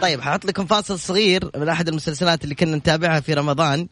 طيب 0.01 0.21
حاحط 0.21 0.45
لكم 0.45 0.65
فاصل 0.65 0.99
صغير 0.99 1.49
من 1.57 1.69
أحد 1.69 1.87
المسلسلات 1.87 2.43
اللي 2.43 2.55
كنا 2.55 2.75
نتابعها 2.75 3.19
في 3.19 3.33
رمضان. 3.33 3.87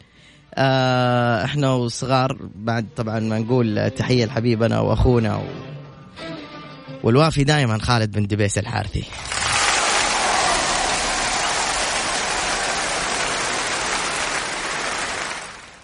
آه 0.56 1.46
إحنا 1.46 1.72
وصغار 1.72 2.38
بعد 2.56 2.86
طبعا 2.96 3.20
ما 3.20 3.40
نقول 3.40 3.90
تحية 3.90 4.26
لحبيبنا 4.26 4.80
وأخونا 4.80 5.36
و... 5.36 5.44
والوافي 7.04 7.44
دائما 7.44 7.78
خالد 7.78 8.12
بن 8.12 8.28
دبيس 8.28 8.58
الحارثي. 8.58 9.04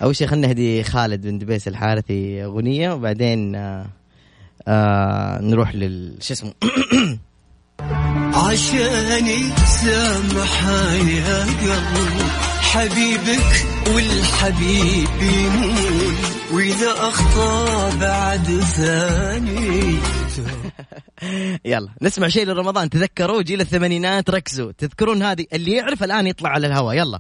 أول 0.03 0.15
شيء 0.15 0.27
خلينا 0.27 0.47
نهدي 0.47 0.83
خالد 0.83 1.27
بن 1.27 1.37
دبيس 1.37 1.67
الحارثي 1.67 2.43
أغنية 2.43 2.91
وبعدين 2.91 3.55
آه 3.55 3.85
آه 4.67 5.41
نروح 5.41 5.75
لل 5.75 6.17
شو 6.21 6.33
اسمه؟ 6.33 6.53
عشاني 8.47 9.49
سامحني 9.65 11.15
يا 11.17 11.43
قلب 11.43 12.27
حبيبك 12.61 13.65
والحبيب 13.95 15.21
يمون 15.21 16.15
وإذا 16.53 16.91
أخطأ 16.91 17.95
بعد 17.99 18.59
ثاني 18.59 19.97
يلا 21.65 21.89
نسمع 22.01 22.27
شيء 22.27 22.45
لرمضان. 22.45 22.89
تذكروا 22.89 23.41
جيل 23.41 23.61
الثمانينات 23.61 24.29
ركزوا. 24.29 24.71
تذكرون 24.71 25.23
هذه 25.23 25.45
اللي 25.53 25.71
يعرف 25.71 26.03
الآن 26.03 26.27
يطلع 26.27 26.49
على 26.49 26.67
الهواء. 26.67 26.95
يلا. 26.97 27.19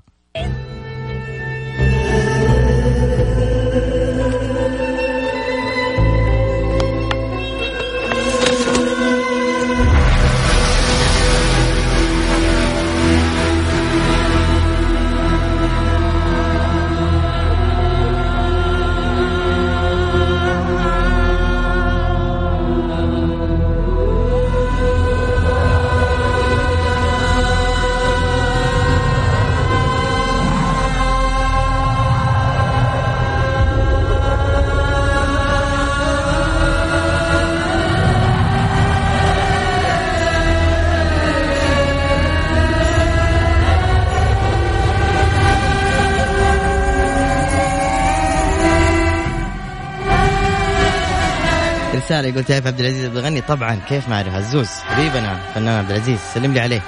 رساله 52.17 52.33
يقول 52.33 52.43
تعرف 52.43 52.67
عبد 52.67 52.79
العزيز 52.79 53.05
بغني 53.05 53.41
طبعا 53.41 53.79
كيف 53.89 54.09
ما 54.09 54.15
أعرف؟ 54.15 54.33
عزوز 54.33 54.67
حبيبنا 54.67 55.39
فنان 55.55 55.79
عبد 55.79 55.91
العزيز 55.91 56.19
سلم 56.33 56.53
لي 56.53 56.59
عليه. 56.59 56.81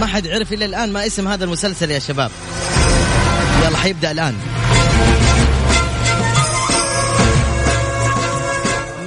ما 0.00 0.06
حد 0.06 0.28
عرف 0.28 0.52
إلا 0.52 0.66
الآن 0.66 0.92
ما 0.92 1.06
اسم 1.06 1.28
هذا 1.28 1.44
المسلسل 1.44 1.90
يا 1.90 1.98
شباب. 1.98 2.30
يلا 3.64 3.76
حيبدأ 3.76 4.10
الآن. 4.10 4.34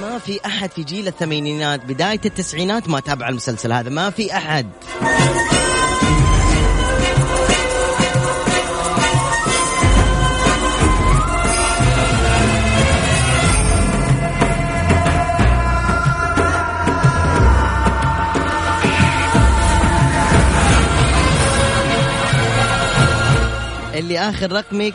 ما 0.00 0.18
في 0.26 0.40
أحد 0.46 0.70
في 0.70 0.82
جيل 0.82 1.08
الثمانينات 1.08 1.84
بداية 1.84 2.20
التسعينات 2.24 2.88
ما 2.88 3.00
تابع 3.00 3.28
المسلسل 3.28 3.72
هذا 3.72 3.90
ما 3.90 4.10
في 4.10 4.36
أحد. 4.36 4.66
اللي 24.14 24.30
اخر 24.30 24.52
رقمك. 24.52 24.94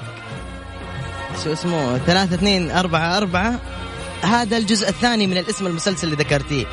شو 1.43 1.53
اسمه؟ 1.53 1.97
ثلاثة 1.97 2.35
اثنين 2.35 2.71
أربعة 2.71 3.17
أربعة. 3.17 3.59
هذا 4.21 4.57
الجزء 4.57 4.89
الثاني 4.89 5.27
من 5.27 5.37
الاسم 5.37 5.67
المسلسل 5.67 6.07
اللي 6.07 6.23
ذكرتيه. 6.23 6.65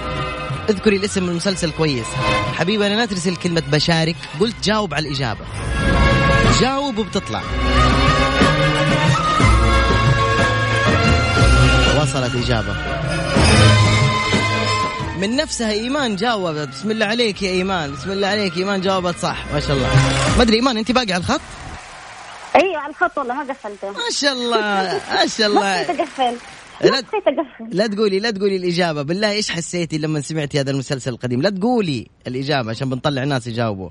اذكري 0.71 0.97
الاسم 0.97 1.29
المسلسل 1.29 1.71
كويس. 1.71 2.07
حبيبي 2.59 2.87
أنا 2.87 2.95
لا 2.95 3.07
ترسل 3.07 3.37
كلمة 3.37 3.63
بشارك. 3.73 4.17
قلت 4.41 4.57
جاوب 4.65 4.95
على 4.95 5.09
الإجابة. 5.09 5.41
جاوب 6.61 6.99
وبتطلع. 6.99 7.43
وصلت 12.01 12.37
إجابة. 12.37 12.75
من 15.21 15.37
نفسها 15.37 15.71
إيمان 15.71 16.17
جاوبت. 16.17 16.69
بسم 16.69 16.91
الله 16.91 17.07
عليك 17.07 17.43
يا 17.43 17.51
إيمان. 17.51 17.93
بسم 17.93 18.13
الله 18.13 18.29
عليك 18.29 18.57
إيمان 18.57 18.81
جاوبت 18.81 19.19
صح. 19.19 19.37
ما 19.55 19.61
شاء 19.61 19.77
الله. 19.77 19.89
ما 20.37 20.43
أدري 20.43 20.57
إيمان 20.57 20.77
أنت 20.77 20.93
باقي 20.93 21.13
على 21.13 21.21
الخط؟ 21.21 21.41
أيوه 22.63 22.79
على 22.79 22.91
الخط 22.91 23.19
والله 23.19 23.35
ما 23.35 23.53
قفلته 23.53 23.91
ما 23.91 24.11
شاء 24.11 24.33
الله 24.33 24.61
ما 25.15 25.27
شاء 25.27 25.47
الله. 25.47 25.83
نسيت 25.91 26.01
اقفل 26.01 26.37
لا- 26.85 27.03
لا 27.73 27.87
تقولي 27.87 28.19
لا 28.19 28.31
تقولي 28.31 28.57
الإجابة. 28.57 29.03
بالله 29.03 29.31
إيش 29.31 29.51
حسيتي 29.51 29.99
لما 29.99 30.21
سمعتي 30.21 30.61
هذا 30.61 30.71
المسلسل 30.71 31.11
القديم؟ 31.13 31.43
لا 31.43 31.51
تقولي 31.51 32.07
الإجابة 32.27 32.71
عشان 32.71 32.91
بنطلع 32.91 33.23
الناس 33.23 33.47
يجاوبوا. 33.47 33.91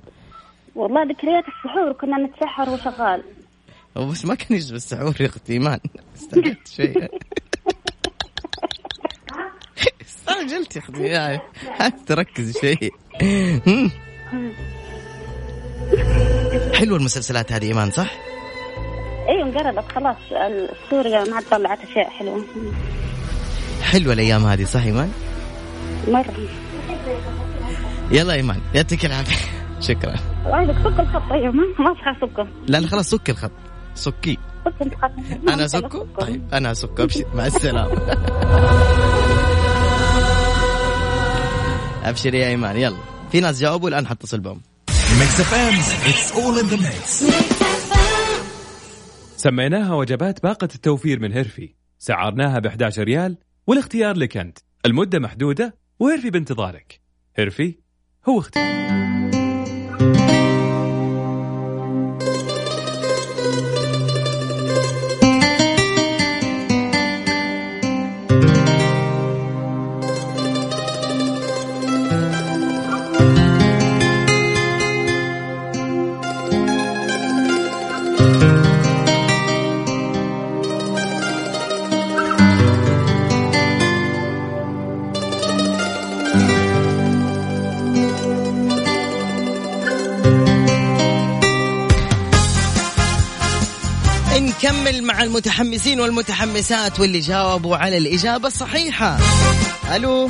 والله 0.75 1.03
ذكريات 1.03 1.43
السحور 1.47 1.93
كنا 1.93 2.17
نتسحر 2.27 2.69
وشغال. 2.69 3.23
بس 4.11 4.25
ما 4.25 4.35
كان 4.35 4.57
يجي 4.57 4.75
السحور 4.75 5.15
يا 5.19 5.25
أختي 5.25 5.53
إيمان. 5.53 5.79
استعجلت 6.15 6.67
شوي. 6.67 6.93
استعجلت 10.01 10.75
يا 10.75 10.81
يعني 11.07 11.41
تركز 12.07 12.57
شوي. 12.61 12.77
هم. 13.67 13.91
حلوة 16.73 16.97
المسلسلات 16.97 17.51
هذه 17.51 17.65
إيمان 17.67 17.91
صح؟ 17.91 18.11
انقرضت 19.45 19.91
خلاص 19.91 20.17
السوريا 20.31 21.23
ما 21.23 21.35
عاد 21.35 21.43
طلعت 21.51 21.79
أشياء 21.83 22.09
حلوة. 22.09 22.45
حلوة 23.83 24.13
الأيام 24.13 24.45
هذه 24.45 24.63
صح 24.65 24.83
إيمان؟ 24.83 25.11
مرة. 26.07 26.33
يلا 28.11 28.33
إيمان 28.33 28.61
يعطيك 28.73 29.05
العافية. 29.05 29.45
شكرا. 29.87 30.15
عايزك 30.45 30.73
سك 30.83 30.99
الخط 30.99 31.31
أيوه 31.31 31.51
ما 31.51 31.63
ما 31.79 31.91
أبغى 31.91 32.11
اسكه 32.29 32.47
لا 32.67 32.77
لا 32.77 32.87
خلاص 32.87 33.09
سك 33.09 33.29
الخط. 33.29 33.51
سكي. 33.95 34.37
أنا 35.49 35.65
اسكه 35.65 36.07
طيب 36.19 36.43
أنا 36.53 36.71
اسكه 36.71 37.03
أبشر. 37.03 37.25
مع 37.33 37.45
السلامة. 37.45 37.91
أبشر 42.09 42.33
يا 42.33 42.47
إيمان. 42.47 42.77
يلا. 42.77 42.97
في 43.31 43.39
ناس 43.39 43.59
جاوبوا 43.61 43.89
الآن 43.89 44.07
حتصل 44.07 44.39
بهم. 44.39 44.61
Mix 45.19 45.39
FM 45.39 45.73
it's 46.09 46.31
all 46.31 46.59
in 46.59 46.65
the 46.65 46.77
mix 46.77 47.23
سميناها 49.37 49.93
وجبات 49.93 50.43
باقة 50.43 50.69
التوفير 50.75 51.19
من 51.19 51.31
هيرفي. 51.31 51.75
سعرناها 51.97 52.59
ب 52.59 52.65
11 52.65 53.03
ريال 53.03 53.37
والاختيار 53.67 54.17
لك 54.17 54.37
أنت 54.37 54.57
المدة 54.85 55.19
محدودة 55.19 55.75
وهيرفي 55.99 56.29
بانتظارك. 56.29 57.01
هيرفي 57.35 57.79
هو 58.29 58.39
اختيار 58.39 59.24
مع 95.15 95.23
المتحمسين 95.23 95.99
والمتحمسات 95.99 96.99
واللي 96.99 97.19
جاوبوا 97.19 97.77
على 97.77 97.97
الإجابة 97.97 98.47
الصحيحة. 98.47 99.17
ألو؟ 99.95 100.29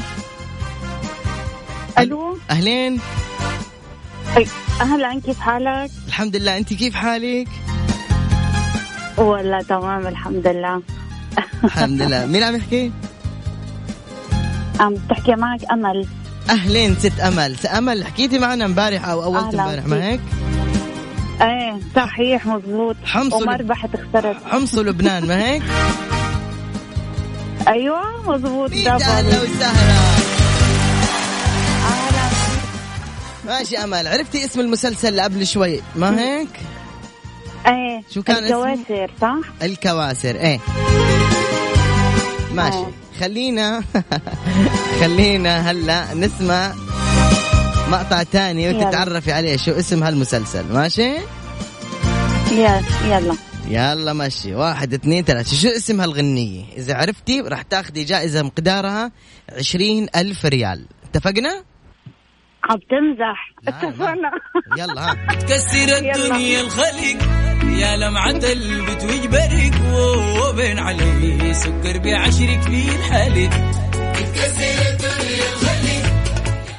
ألو؟ 2.00 2.38
أهلين؟ 2.50 3.00
أهلا 4.82 5.22
كيف 5.26 5.40
حالك؟ 5.40 5.92
الحمد 6.08 6.36
لله. 6.36 6.58
أنت 6.58 6.74
كيف 6.74 6.96
حالك؟ 6.96 7.48
والله 9.18 9.62
تمام 9.62 10.08
الحمد 10.08 10.48
لله. 10.48 10.82
الحمد 11.64 12.02
لله. 12.02 12.26
مين 12.26 12.44
عم 12.44 12.56
يحكي؟ 12.56 12.92
عم 14.80 14.96
تحكي 15.10 15.36
معك 15.36 15.62
أمل. 15.72 16.08
أهلين 16.50 16.96
ست 17.00 17.20
أمل. 17.20 17.58
ست 17.58 17.66
أمل 17.66 18.06
حكيتي 18.06 18.40
معنا 18.40 18.66
امبارح 18.66 19.08
أو 19.08 19.24
أول 19.24 19.38
أهلا 19.38 19.64
امبارح 19.64 19.86
ما. 19.86 20.04
هيك 20.04 20.22
إيه 21.42 21.80
صحيح 21.96 22.46
مزبوط 22.46 22.96
حمص 23.06 23.34
وما 23.34 23.56
ربحت 23.56 23.90
خسرت 23.96 24.38
حمص 24.46 24.76
لبنان 24.76 25.28
ما 25.28 25.46
هيك؟ 25.46 25.64
أيوه 27.68 28.38
ده 28.38 28.92
أهلا. 28.92 29.42
وسهلا 29.42 29.96
ماشي 33.46 33.78
أمل. 33.78 34.08
عرفتي 34.08 34.46
اسم 34.46 34.60
المسلسل 34.60 35.08
اللي 35.08 35.22
قبل 35.22 35.48
شوي؟ 35.48 35.82
ما 35.96 36.20
هيك؟ 36.20 36.48
إيه 37.68 38.02
شو 38.14 38.24
كان؟ 38.24 38.44
الكواسر 38.44 39.12
صح؟ 39.22 39.36
الكواسر 39.64 40.36
إيه. 40.36 40.60
ماشي. 42.54 42.78
آه. 42.78 42.92
خلينا 43.20 43.84
خلينا 45.02 45.72
هلا 45.72 46.14
نسمع 46.14 46.72
مقطع 47.90 48.24
تاني. 48.24 48.70
وتتعرفي 48.70 49.32
عليه 49.32 49.58
شو 49.58 49.72
اسم 49.72 50.04
هالمسلسل. 50.04 50.74
ماشي؟ 50.74 51.12
يلا 52.52 52.82
يلا. 53.06 53.36
يلا 53.68 54.14
ماشي. 54.14 54.56
واحد 54.56 54.94
اثنين 54.94 55.24
ثلاثة. 55.24 55.56
شو 55.56 55.68
اسم 55.68 56.02
هالغنية؟ 56.02 56.64
إذا 56.78 56.96
عرفتي 56.96 57.42
راح 57.42 57.62
تاخذي 57.62 58.04
جائزة 58.04 58.44
مقدارها 58.44 59.12
عشرين 59.58 60.08
ألف 60.16 60.46
ريال. 60.46 60.86
اتفقنا؟ 61.04 61.64
عم 62.64 62.80
تمزح. 62.90 63.54
اتفقنا. 63.68 64.32
يلا 64.78 65.12
ها. 65.12 65.16
تكسر 65.40 65.98
الدنيا 65.98 66.62
الخلق 66.62 67.36
يا 67.78 67.98
لمعة 67.98 68.30
البت 68.32 69.04
وجبرك 69.04 69.74
وبين 69.94 70.80
عليه 70.80 71.54
سكر 71.54 71.98
بعشرك 71.98 72.62
في 72.62 72.96
الحلق 72.96 73.50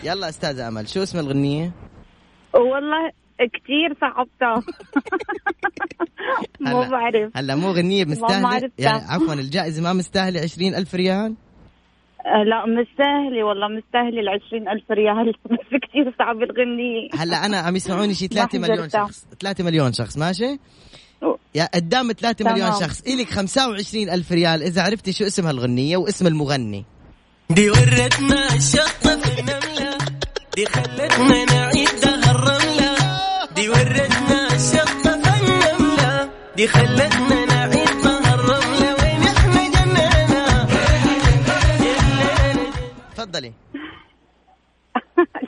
يلا 0.06 0.28
أستاذة 0.28 0.68
أمل 0.68 0.88
شو 0.88 1.02
اسم 1.02 1.18
الغنية؟ 1.18 1.72
والله 2.54 3.12
كثير 3.38 3.96
صعبتها 4.00 4.62
مو. 6.60 6.90
بعرف 6.90 7.36
هلا 7.36 7.54
مو 7.54 7.72
مستاهلة 8.04 8.48
عرفتها. 8.48 8.70
يعني 8.78 9.04
عفوا 9.08 9.34
الجائزة 9.34 9.82
ما 9.82 9.92
عشرين 10.40 10.74
ألف 10.74 10.94
ريال؟ 10.94 11.34
آه، 12.26 12.42
لا 12.42 12.66
مستاهلة 12.66 13.44
والله 13.44 13.68
مستاهلة 13.68 14.20
العشرين 14.20 14.68
ألف 14.68 14.90
ريال 14.90 15.32
بس 15.50 15.80
كثير 15.88 16.14
صعب 16.18 16.42
الغنية 16.42 17.08
هلا 17.14 17.46
أنا 17.46 17.56
عم 17.56 17.76
يسمعوني 17.76 18.14
شي 18.14 18.28
ما 18.32 18.34
3 18.34 18.58
مليون. 18.58 18.88
شخص 18.88 19.26
3 19.40 19.64
مليون 19.64 19.92
شخص 19.92 20.18
ماشي؟ 20.18 20.58
يا 21.54 21.68
قدام 21.74 22.12
3 22.12 22.52
مليون. 22.52 22.72
شخص 22.72 23.00
إلك 23.06 23.28
25 23.30 24.08
ألف 24.10 24.32
ريال 24.32 24.62
إذا 24.62 24.82
عرفتي 24.82 25.12
شو 25.12 25.24
اسم 25.24 25.46
هالغنية 25.46 25.96
واسم 25.96 26.26
المغني 26.26 26.84
دي 27.50 27.70
ورتنا 27.70 28.54
الشطة 28.54 29.20
في 29.20 29.40
النملة 29.40 29.98
دي 30.56 30.66
خلتنا 30.66 31.44
نعيد 31.44 31.88
دهر 32.02 32.36
الرملة. 32.36 32.94
دي 33.54 33.68
ورتنا 33.68 34.46
الشطة 34.54 35.22
في 35.22 35.42
النملة 35.42 36.30
دي 36.56 36.68
خلتنا 36.68 37.44
نعيد 37.44 37.88
دهر 38.04 38.34
الرملة. 38.34 38.94
وين 38.94 39.22
إحنا 39.22 39.70
جننا 39.74 40.02
يا 40.02 40.26
تفضلي. 43.16 43.48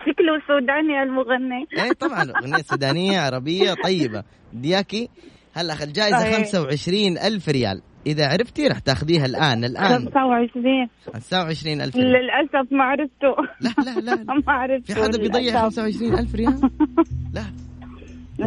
شكله 0.06 0.40
سوداني 0.48 1.02
المغني. 1.02 1.66
إيه 1.84 1.92
طبعا 1.92 2.22
أغنية 2.22 2.62
سودانية 2.62 3.20
عربية 3.20 3.74
طيبة. 3.84 4.24
دياكي 4.52 5.08
هلا 5.54 5.82
الجائزه 5.84 6.24
أيه. 6.24 6.36
25 6.36 7.18
ألف 7.18 7.48
ريال. 7.48 7.82
إذا 8.08 8.26
عرفتي 8.26 8.66
راح 8.66 8.78
تاخذيها 8.78 9.26
الآن 9.26 9.64
الآن. 9.64 10.08
25 10.14 10.88
25 11.14 11.80
ألف 11.80 11.96
ريال. 11.96 12.06
للأسف 12.06 12.72
ما 12.72 12.84
عرفته. 12.84 13.34
لا 13.60 13.74
لا 13.84 14.00
لا. 14.00 14.24
ما 14.46 14.52
عرفته 14.52 14.94
في 14.94 15.02
حدا 15.02 15.18
بيضيع 15.18 15.40
للأسف. 15.40 15.80
25 15.80 16.18
ألف 16.18 16.34
ريال؟ 16.34 16.60
لا. 17.34 17.44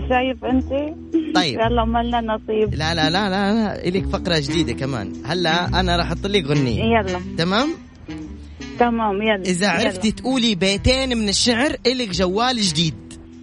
شايف 0.10 0.46
أنت 0.46 0.70
طيب. 1.36 1.60
يلا 1.60 1.86
ما 1.86 2.04
لنا 2.04 2.22
نصيب. 2.22 2.74
لا 2.74 2.96
لا 2.96 3.10
لا 3.10 3.30
لا, 3.30 3.54
لا. 3.54 3.88
إليك 3.88 4.06
فقرة 4.06 4.40
جديدة 4.40 4.74
كمان. 4.74 5.14
هلا 5.26 5.80
أنا 5.80 5.98
راح 5.98 6.06
أحط 6.06 6.26
لك 6.26 6.46
غنية. 6.46 6.84
يلا. 6.84 7.22
تمام؟ 7.38 7.70
تمام 8.80 9.22
يلا. 9.22 9.42
إذا 9.42 9.70
عرفتي 9.70 10.12
تقولي 10.12 10.56
بيتين 10.56 11.18
من 11.18 11.30
الشعر 11.30 11.76
إلك 11.88 12.10
جوال 12.10 12.62
جديد. 12.62 12.96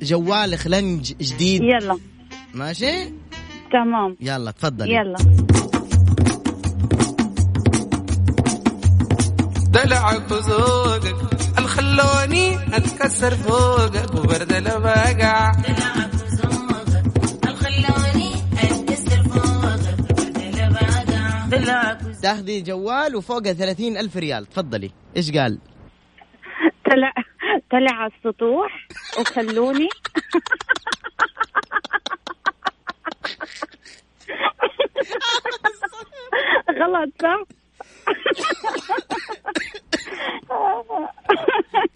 جوال 0.02 0.58
خلنج 0.58 1.12
جديد. 1.20 1.62
يلا. 1.62 1.98
ماشي؟ 2.54 2.92
تمام. 3.72 4.16
يلا 4.20 4.50
تفضلي. 4.50 4.94
يلا. 4.94 5.47
دلعك 9.84 10.30
وذوقك 10.30 11.16
الخلوني 11.58 12.56
أتكسر 12.76 13.34
فوقك 13.34 14.14
وبرد 14.14 14.52
البقع 14.52 15.52
تاخذي 22.22 22.60
جوال 22.60 23.16
وفوقه 23.16 23.52
30 23.52 23.96
ألف 23.96 24.16
ريال. 24.16 24.46
تفضلي. 24.46 24.90
إيش 25.16 25.30
قال؟ 25.30 25.58
طلع 26.90 27.12
طلع 27.70 27.92
على 27.92 28.12
السطوح 28.16 28.88
وخلوني. 29.20 29.88
غلط 36.78 37.12
صح؟ 37.22 37.58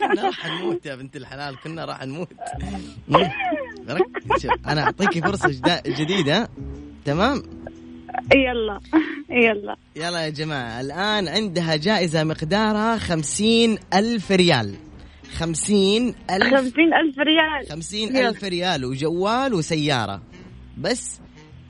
كنا 0.00 0.22
راح 0.22 0.46
نموت 0.46 0.86
يا 0.86 0.94
بنت 0.94 1.16
الحلال 1.16 1.56
كنا 1.64 1.84
راح 1.84 2.04
نموت. 2.04 2.28
أنا 4.66 4.82
اعطيكي 4.82 5.20
فرصة 5.20 5.60
جديدة. 5.86 6.48
تمام؟ 7.04 7.42
يلا. 8.34 8.80
يلا. 9.30 9.76
يلا 9.96 10.24
يا 10.24 10.28
جماعة 10.28 10.80
الآن 10.80 11.28
عندها 11.28 11.76
جائزة 11.76 12.24
مقدارها 12.24 12.98
خمسين 12.98 13.78
ألف 13.94 14.32
ريال. 14.32 14.74
خمسين 15.36 16.14
ألف 16.30 16.54
خمسين 16.54 16.94
ألف 16.94 17.18
ريال. 17.18 17.66
خمسين. 17.70 18.16
ألف 18.16 18.44
ريال 18.44 18.84
وجوال 18.84 19.54
وسيارة. 19.54 20.22
بس 20.78 21.20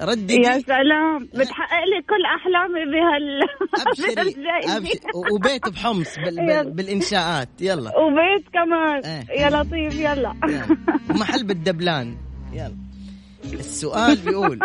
يا 0.01 0.07
رددي 0.07 0.43
سلام. 0.45 1.29
بتحقق 1.35 1.85
لي 1.85 2.03
كل 2.09 2.25
أحلامي 2.37 2.85
بهال 2.93 3.43
أبشري 3.87 4.15
بهالجائزة. 4.15 4.77
أبشري. 4.77 5.01
وبيت 5.33 5.69
بحمص 5.69 6.17
بال... 6.17 6.47
بال... 6.47 6.71
بالإنشاءات. 6.71 7.49
يلا. 7.61 7.93
وبيت 7.99 8.49
كمان. 8.53 9.05
إيه. 9.05 9.43
يا 9.43 9.51
لطيف 9.51 9.95
يلا. 10.01 10.35
يلا. 10.45 10.77
ومحل 11.11 11.45
بالدبلان. 11.45 12.17
يلا. 12.53 12.77
السؤال 13.45 14.17
بيقول 14.17 14.59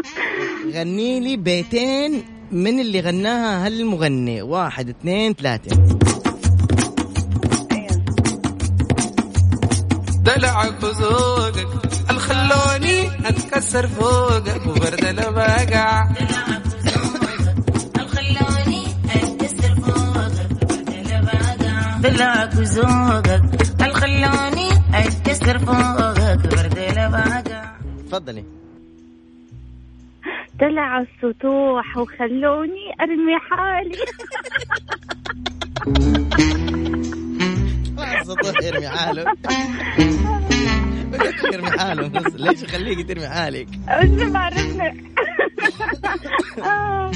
غني 0.73 1.19
لي 1.19 1.37
بيتين 1.37 2.23
من 2.51 2.79
اللي 2.79 2.99
غناها 2.99 3.65
هالمغني. 3.65 4.41
واحد 4.41 4.89
اثنين 4.89 5.33
ثلاثة. 5.33 5.97
دلعك 10.23 10.73
وذوقك 12.07 12.11
الخلوني 12.11 13.07
أتكسر 13.27 13.87
فوقك 13.87 14.67
وبرد 14.67 15.05
البقع 15.05 16.07
دلعك 22.01 22.53
وذوقك 22.57 23.41
الخلوني 23.81 24.69
أتكسر 24.93 25.59
فوقك 25.59 26.47
برد 26.47 26.77
البقع 26.77 27.71
تفضلي. 28.07 28.43
طلع 30.59 30.99
السطوح 30.99 31.97
وخلوني 31.97 32.93
أرمي 33.01 33.39
حالي. 33.39 33.97
ما 37.97 38.23
سطوح 38.23 38.61
يرمي 38.63 38.89
حاله. 38.89 39.25
بدك 41.11 41.53
يرمي 41.53 41.71
حاله 41.71 42.07
بس. 42.07 42.33
ليش 42.35 42.61
يخليك 42.63 43.07
ترمي 43.07 43.27
حالك؟ 43.27 43.67
بس 43.67 44.09
ما 44.09 44.39
عرفنا 44.39 44.93
آه. 46.63 47.11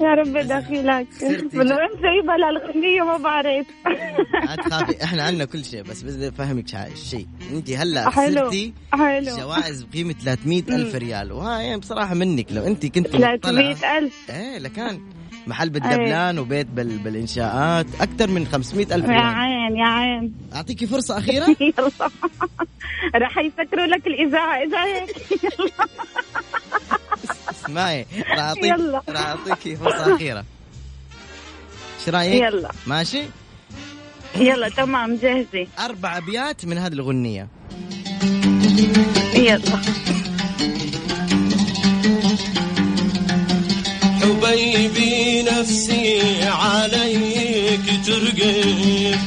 يا 0.00 0.14
رب 0.14 0.32
دخيلك. 0.36 1.06
من 1.52 1.72
وين 1.72 1.88
جايبة 2.02 2.36
للغنية 2.36 3.02
ما 3.02 3.16
بعرف. 3.16 3.66
لا 4.44 4.56
تخافي 4.56 5.04
إحنا 5.04 5.22
عندنا 5.22 5.44
كل 5.44 5.64
شيء 5.64 5.82
بس 5.82 6.02
بدي 6.02 6.28
أفهمك 6.28 6.66
شيء. 6.94 7.26
أنت 7.52 7.70
هلأ 7.70 8.10
خسرتي 8.10 8.72
حلو. 8.92 9.36
جوائز 9.36 9.82
بقيمة 9.82 10.12
300 10.24 10.62
ألف 10.70 10.94
ريال. 10.94 11.32
وهاي 11.32 11.76
بصراحة 11.76 12.14
منك. 12.14 12.52
لو 12.52 12.66
أنت 12.66 12.86
كنت 12.86 13.06
300 13.06 13.98
ألف. 13.98 14.30
إيه 14.30 14.58
لكان 14.58 15.00
محل 15.46 15.70
بالدبلان 15.70 16.38
وبيت 16.38 16.66
بال... 16.66 16.98
بالإنشاءات. 16.98 17.86
أكثر 18.00 18.30
من 18.30 18.46
500 18.46 18.84
ألف 18.94 19.04
يا 19.04 19.10
ريال. 19.10 19.20
عين 19.22 19.76
يا 19.76 19.84
عين. 19.86 20.34
أعطيكي 20.54 20.86
فرصة 20.86 21.18
أخيرة؟ 21.18 21.56
يلا. 21.60 21.90
راح 23.14 23.38
يسكروا 23.38 23.86
لك 23.86 24.06
الإذاعة 24.06 24.56
إذا 24.62 24.84
هيك. 24.84 25.16
اسمعي 27.50 28.06
راح 28.30 28.38
أعطيك 28.38 28.64
يلا. 28.64 29.02
راح 29.08 29.26
أعطيكي 29.26 29.76
فرصة 29.76 30.14
أخيرة. 30.14 30.44
إيش 32.00 32.08
رأيك؟ 32.08 32.42
يلا. 32.42 32.70
ماشي؟ 32.86 33.22
يلا 34.36 34.68
تمام 34.68 35.16
جاهزة. 35.16 35.66
أربع 35.78 36.16
أبيات 36.18 36.64
من 36.66 36.78
هذه 36.78 36.92
الأغنية 36.92 37.48
يلا. 39.34 39.76
حبيبي 44.22 45.25
نفسي 45.60 46.42
عليك 46.42 47.86
ترقب 48.06 49.18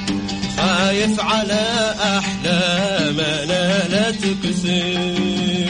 خايف 0.57 1.19
على 1.19 1.95
أحلامنا 2.17 3.87
لا 3.87 4.11
تكسب. 4.11 5.69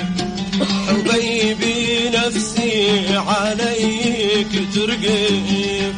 حبيبي 0.88 2.10
نفسي 2.10 3.18
عليك 3.18 4.54
ترقب 4.76 5.96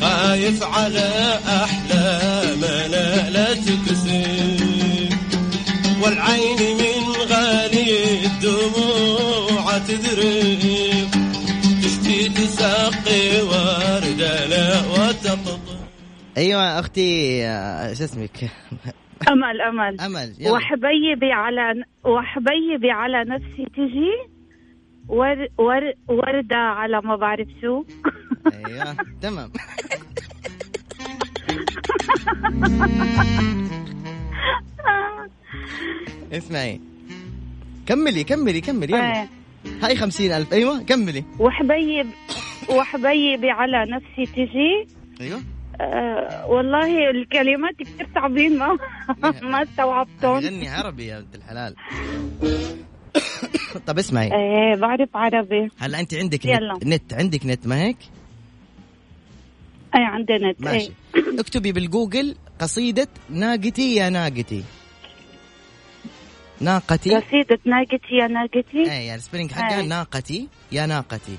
خايف 0.00 0.62
على 0.62 1.38
أحلامنا 1.46 3.30
لا 3.30 3.54
تكسب. 3.54 5.10
والعين 6.02 6.76
من 6.76 7.12
غالي 7.30 8.24
الدموع 8.24 9.78
تذرب 9.78 10.60
تشتي 10.60 10.89
وردة 13.08 14.46
لا 14.46 14.80
أيوة 16.36 16.78
أختي 16.80 17.42
آه، 17.46 17.94
شو 17.94 18.04
اسمك؟ 18.04 18.50
أمل 19.28 19.60
أمل. 19.60 20.00
أمل 20.00 20.34
يلا. 20.38 20.50
وحبيبي 20.52 21.32
على 21.32 21.84
وحبيبي 22.04 22.90
على 22.90 23.24
نفسي 23.24 23.64
تجي 23.76 24.10
ور 25.08 25.46
ور 25.58 25.92
وردة 26.08 26.56
على 26.56 27.00
ما 27.04 27.16
بعرف 27.16 27.48
شو. 27.60 27.84
أيوة 28.66 28.96
تمام. 29.22 29.52
اسمعي. 36.32 36.80
كملي 37.86 38.24
كملي 38.24 38.60
كملي 38.60 38.92
يلا. 38.92 39.20
إيه. 39.20 39.28
هاي 39.82 39.96
خمسين 39.96 40.32
ألف 40.32 40.52
أيوة 40.52 40.82
كملي. 40.82 41.24
وحبيب 41.38 42.06
وحبيبي 42.68 43.50
على 43.50 43.86
نفسي 43.90 44.32
تجي. 44.32 44.86
أيوة. 45.20 45.42
أه 45.80 46.46
والله 46.46 47.10
الكلمات 47.10 47.74
كثير 47.78 48.08
صعبين 48.14 48.58
ما 48.58 48.78
ما 49.42 49.62
استوعبتهم. 49.62 50.38
غني 50.38 50.68
عربي 50.68 51.06
يا 51.06 51.20
بنت 51.20 51.34
الحلال. 51.34 51.74
طب 53.86 53.98
اسمعي. 53.98 54.26
إيه 54.26 54.76
بعرف 54.76 55.08
عربي. 55.14 55.68
هلا 55.78 56.00
أنت 56.00 56.14
عندك 56.14 56.44
يلا. 56.44 56.74
نت, 56.74 56.86
نت 56.86 57.14
عندك 57.14 57.46
نت 57.46 57.66
ما 57.66 57.82
هيك؟ 57.82 57.96
أي 59.94 60.04
عندنا 60.04 60.50
نت. 60.50 60.60
ماشي. 60.60 60.92
إيه 61.16 61.40
اكتبي 61.40 61.72
بالجوجل 61.72 62.36
قصيدة 62.58 63.08
ناقتي 63.30 63.94
يا 63.94 64.08
ناقتي. 64.08 64.64
ناقتي. 66.60 67.16
قصيدة 67.16 67.58
ناقتي 67.64 68.14
يا 68.20 68.26
ناقتي. 68.26 68.78
إيه 68.78 68.86
يعني 68.86 69.14
ال 69.14 69.18
spelling 69.18 69.52
حقها 69.52 69.80
أي. 69.80 69.86
ناقتي 69.86 70.48
يا 70.72 70.86
ناقتي. 70.86 71.36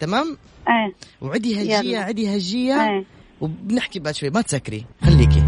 تمام 0.00 0.36
إيه 0.68 0.94
وعدي 1.20 1.62
هجية 1.62 1.78
يلا. 1.90 1.98
عدي 2.04 2.36
هجية 2.36 2.74
إيه 2.90 3.04
وبنحكي 3.40 3.98
بعد 3.98 4.14
شوي 4.14 4.30
ما 4.30 4.40
تسكري 4.42 4.84
خليكي 5.04 5.42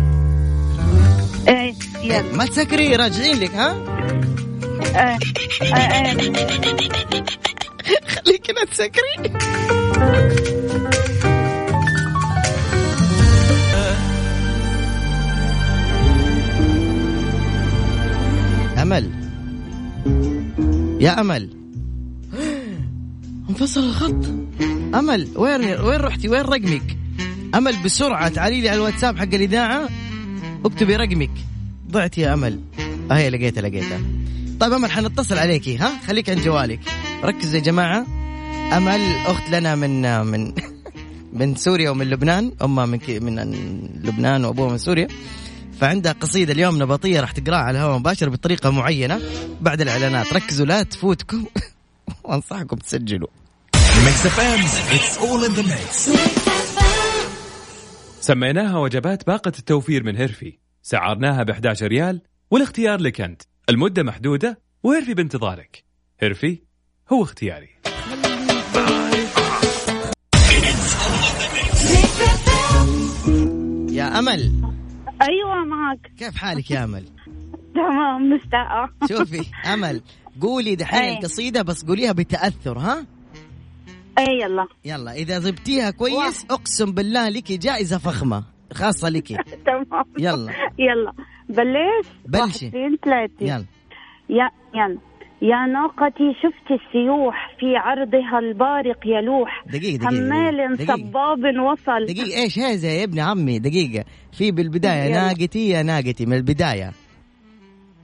يلا 2.03 2.33
ما 2.33 2.47
تسكري 2.47 2.97
راجعين 2.97 3.41
لك 3.41 3.51
ها 3.55 3.71
آه. 4.97 5.19
آه. 5.75 5.77
آه. 5.77 6.15
خليك 8.07 8.51
لا 8.51 8.65
تسكري 8.71 9.33
أمل 18.83 19.11
يا 21.01 21.21
أمل 21.21 21.62
انفصل 23.51 23.85
الخط. 23.85 24.27
أمل 24.95 25.29
وين 25.37 25.81
وين 25.81 26.01
رحتي؟ 26.01 26.29
وين 26.29 26.41
رقمك؟ 26.41 26.99
أمل 27.55 27.83
بسرعة 27.85 28.29
تعالي 28.29 28.61
لي 28.61 28.69
على 28.69 28.77
الواتساب 28.77 29.19
حق 29.19 29.35
الإذاعة. 29.35 29.89
اكتبي 30.65 30.97
رقمك. 30.97 31.31
ضعت 31.91 32.19
يا 32.19 32.35
أمل. 32.35 32.61
اهي 33.11 33.31
لقيتها 33.31 33.61
لقيتها. 33.61 34.01
طيب 34.61 34.73
أمل 34.73 34.91
حنتصل 34.91 35.39
عليكي 35.39 35.77
ها؟ 35.77 35.93
خليك 36.07 36.31
عند 36.31 36.41
جوالك. 36.41 36.81
ركزوا 37.25 37.55
يا 37.55 37.65
جماعة. 37.65 38.07
أمل 38.77 39.01
أخت 39.27 39.51
لنا 39.51 39.75
من 39.75 40.25
من 40.27 40.53
من 41.39 41.55
سوريا 41.55 41.91
ومن 41.91 42.11
لبنان. 42.11 42.53
أمها 42.63 42.87
من 42.87 42.99
من 43.09 43.53
لبنان 44.05 44.45
وأبوها 44.45 44.71
من 44.71 44.79
سوريا. 44.79 45.09
فعندها 45.81 46.13
قصيدة 46.13 46.53
اليوم 46.53 46.83
نبطية 46.83 47.21
راح 47.21 47.33
تقراها 47.33 47.59
على 47.59 47.79
الهواء 47.79 47.99
مباشر 47.99 48.29
بطريقة 48.29 48.71
معينة. 48.71 49.21
بعد 49.61 49.81
الإعلانات. 49.81 50.33
ركزوا 50.33 50.67
لا 50.67 50.83
تفوتكم. 50.83 51.45
وأنصحكم 52.25 52.77
تسجلوا. 52.77 53.29
سميناها 58.21 58.79
وجبات 58.79 59.27
باقة 59.27 59.53
التوفير 59.59 60.05
من 60.05 60.17
هيرفي. 60.17 60.59
سعرناها 60.83 61.43
ب 61.43 61.51
11 61.51 61.87
ريال 61.87 62.21
والاختيار 62.51 63.01
لك 63.01 63.21
أنت. 63.21 63.43
المدة 63.69 64.03
محدودة 64.03 64.61
وهيرفي 64.83 65.15
بانتظارك. 65.15 65.85
هيرفي 66.21 66.63
هو 67.13 67.23
اختياري. 67.23 67.69
يا 73.93 74.19
أمل. 74.19 74.73
أيوه 75.23 75.65
معك. 75.65 76.13
كيف 76.19 76.37
حالك 76.37 76.71
يا 76.71 76.85
أمل؟ 76.85 77.05
تمام 77.75 78.31
مشتاقه 78.31 78.91
شوفي 79.09 79.47
أمل. 79.75 80.03
قولي 80.41 80.77
دحين 80.77 81.01
أي. 81.03 81.13
القصيدة 81.19 81.63
بس 81.63 81.85
قوليها 81.85 82.13
بتأثر 82.13 82.79
ها؟ 82.79 83.07
اي 84.19 84.41
يلا. 84.43 84.67
يلا 84.85 85.13
إذا 85.13 85.39
ضبطيها 85.39 85.91
كويس 85.91 86.47
أقسم 86.51 86.93
بالله 86.93 87.29
لك 87.29 87.53
جائزة 87.53 87.99
فخمة 87.99 88.45
خاصة 88.73 89.09
لك. 89.09 89.29
تمام. 89.67 90.05
يلا. 90.19 90.53
يلا. 90.79 91.13
بلش. 91.49 92.07
بلشي. 92.29 92.67
واحد 92.67 92.97
ثلاثة. 93.05 93.33
يلا. 93.41 93.65
يا 94.31 94.51
يلا. 94.75 94.99
يا 95.43 95.67
ناقتي 95.67 96.33
شفت 96.43 96.81
السيوح 96.81 97.57
في 97.61 97.77
عرضها 97.77 98.39
البارق 98.39 99.07
يلوح. 99.07 99.65
دقيقة 99.67 99.97
دقيقة 99.97 100.09
همال 100.09 100.77
دقيقة. 100.77 100.97
صباب 100.97 101.39
وصل. 101.61 102.07
دقيقة 102.15 102.43
إيش 102.43 102.59
هذا 102.59 102.89
يا 102.89 103.05
ابن 103.05 103.19
عمي؟ 103.21 103.59
دقيقة. 103.59 104.05
في 104.33 104.51
بالبداية 104.53 105.03
يلا. 105.03 105.27
ناقتي 105.27 105.69
يا 105.69 105.83
ناقتي 105.83 106.27
من 106.27 106.37
البداية. 106.37 106.93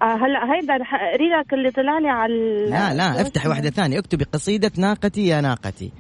آه 0.03 0.05
هلا 0.05 0.55
هيدا 0.55 0.77
رح 0.77 0.95
اقري 0.95 1.29
لك 1.41 1.53
اللي 1.53 1.71
طلع 1.71 1.99
لي 1.99 2.09
على 2.09 2.67
لا 2.71 2.95
لا 2.95 3.21
افتحي 3.21 3.49
واحدة 3.49 3.71
ثانية. 3.71 3.99
اكتبي 3.99 4.25
قصيدة 4.25 4.73
ناقتي 4.79 5.27
يا 5.27 5.41
ناقتي. 5.41 5.93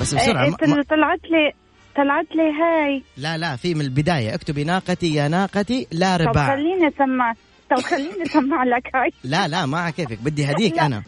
بس 0.00 0.14
إيه، 0.14 0.20
بسرعة 0.22 0.44
إيه، 0.44 0.50
ما 0.50 0.76
ما 0.76 0.82
طلعت 0.82 1.20
لي 1.30 1.52
طلعت 1.96 2.26
لي 2.34 2.42
هاي. 2.42 3.02
لا 3.16 3.38
لا 3.38 3.56
في 3.56 3.74
من 3.74 3.80
البداية. 3.80 4.34
اكتبي 4.34 4.64
ناقتي 4.64 5.14
يا 5.14 5.28
ناقتي 5.28 5.86
لا 5.92 6.16
طب 6.16 6.22
رباع. 6.22 6.56
خليني 6.56 6.88
أسمع. 6.88 7.34
طب 7.70 7.76
خليني 7.76 8.22
أسمع 8.22 8.64
لك 8.64 8.96
هاي. 8.96 9.10
لا 9.24 9.48
لا 9.48 9.66
ما 9.66 9.78
على 9.78 9.92
كيفك. 9.92 10.18
بدي 10.22 10.50
هديك. 10.50 10.78
أنا. 10.78 11.02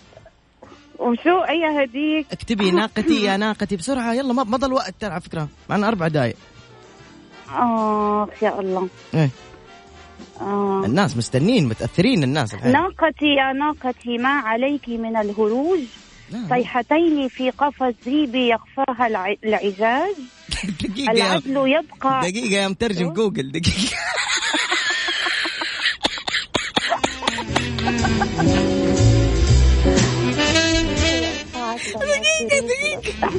وشو 0.98 1.38
اي 1.38 1.84
هديك؟ 1.84 2.26
اكتبي 2.32 2.70
ناقتي 2.70 3.24
يا 3.24 3.36
ناقتي 3.36 3.76
بسرعة. 3.76 4.14
يلا 4.14 4.32
ما 4.32 4.56
ضل 4.56 4.72
وقت 4.72 4.94
ترى 5.00 5.10
على 5.10 5.20
فكرة. 5.20 5.48
معنا 5.70 5.88
أربع 5.88 6.08
دقايق. 6.08 6.36
اخ 7.48 8.42
يا 8.42 8.60
الله. 8.60 8.88
إيه. 9.14 9.30
آه. 10.40 10.82
الناس 10.86 11.16
مستنين 11.16 11.68
متأثرين 11.68 12.22
الناس 12.24 12.54
الحين. 12.54 12.72
ناقتي 12.72 13.26
يا 13.26 13.52
ناقتي 13.52 14.18
ما 14.18 14.28
عليك 14.28 14.88
من 14.88 15.16
الهروج. 15.16 15.80
صيحتين 16.48 17.28
في 17.28 17.50
قفص 17.50 17.94
ذيبي 18.04 18.48
يخفاها 18.54 19.06
الع- 19.06 19.34
العجاج 19.44 20.14
دقيقة 20.82 21.12
العدل 21.12 21.56
يبقى. 21.56 22.20
دقيقة 22.30 22.54
يا 22.62 22.68
مترجم 22.68 23.12
جوجل 23.12 23.52
دقيقة. 23.52 23.94
دقيقة 31.94 32.60
دقيقة. 32.60 33.30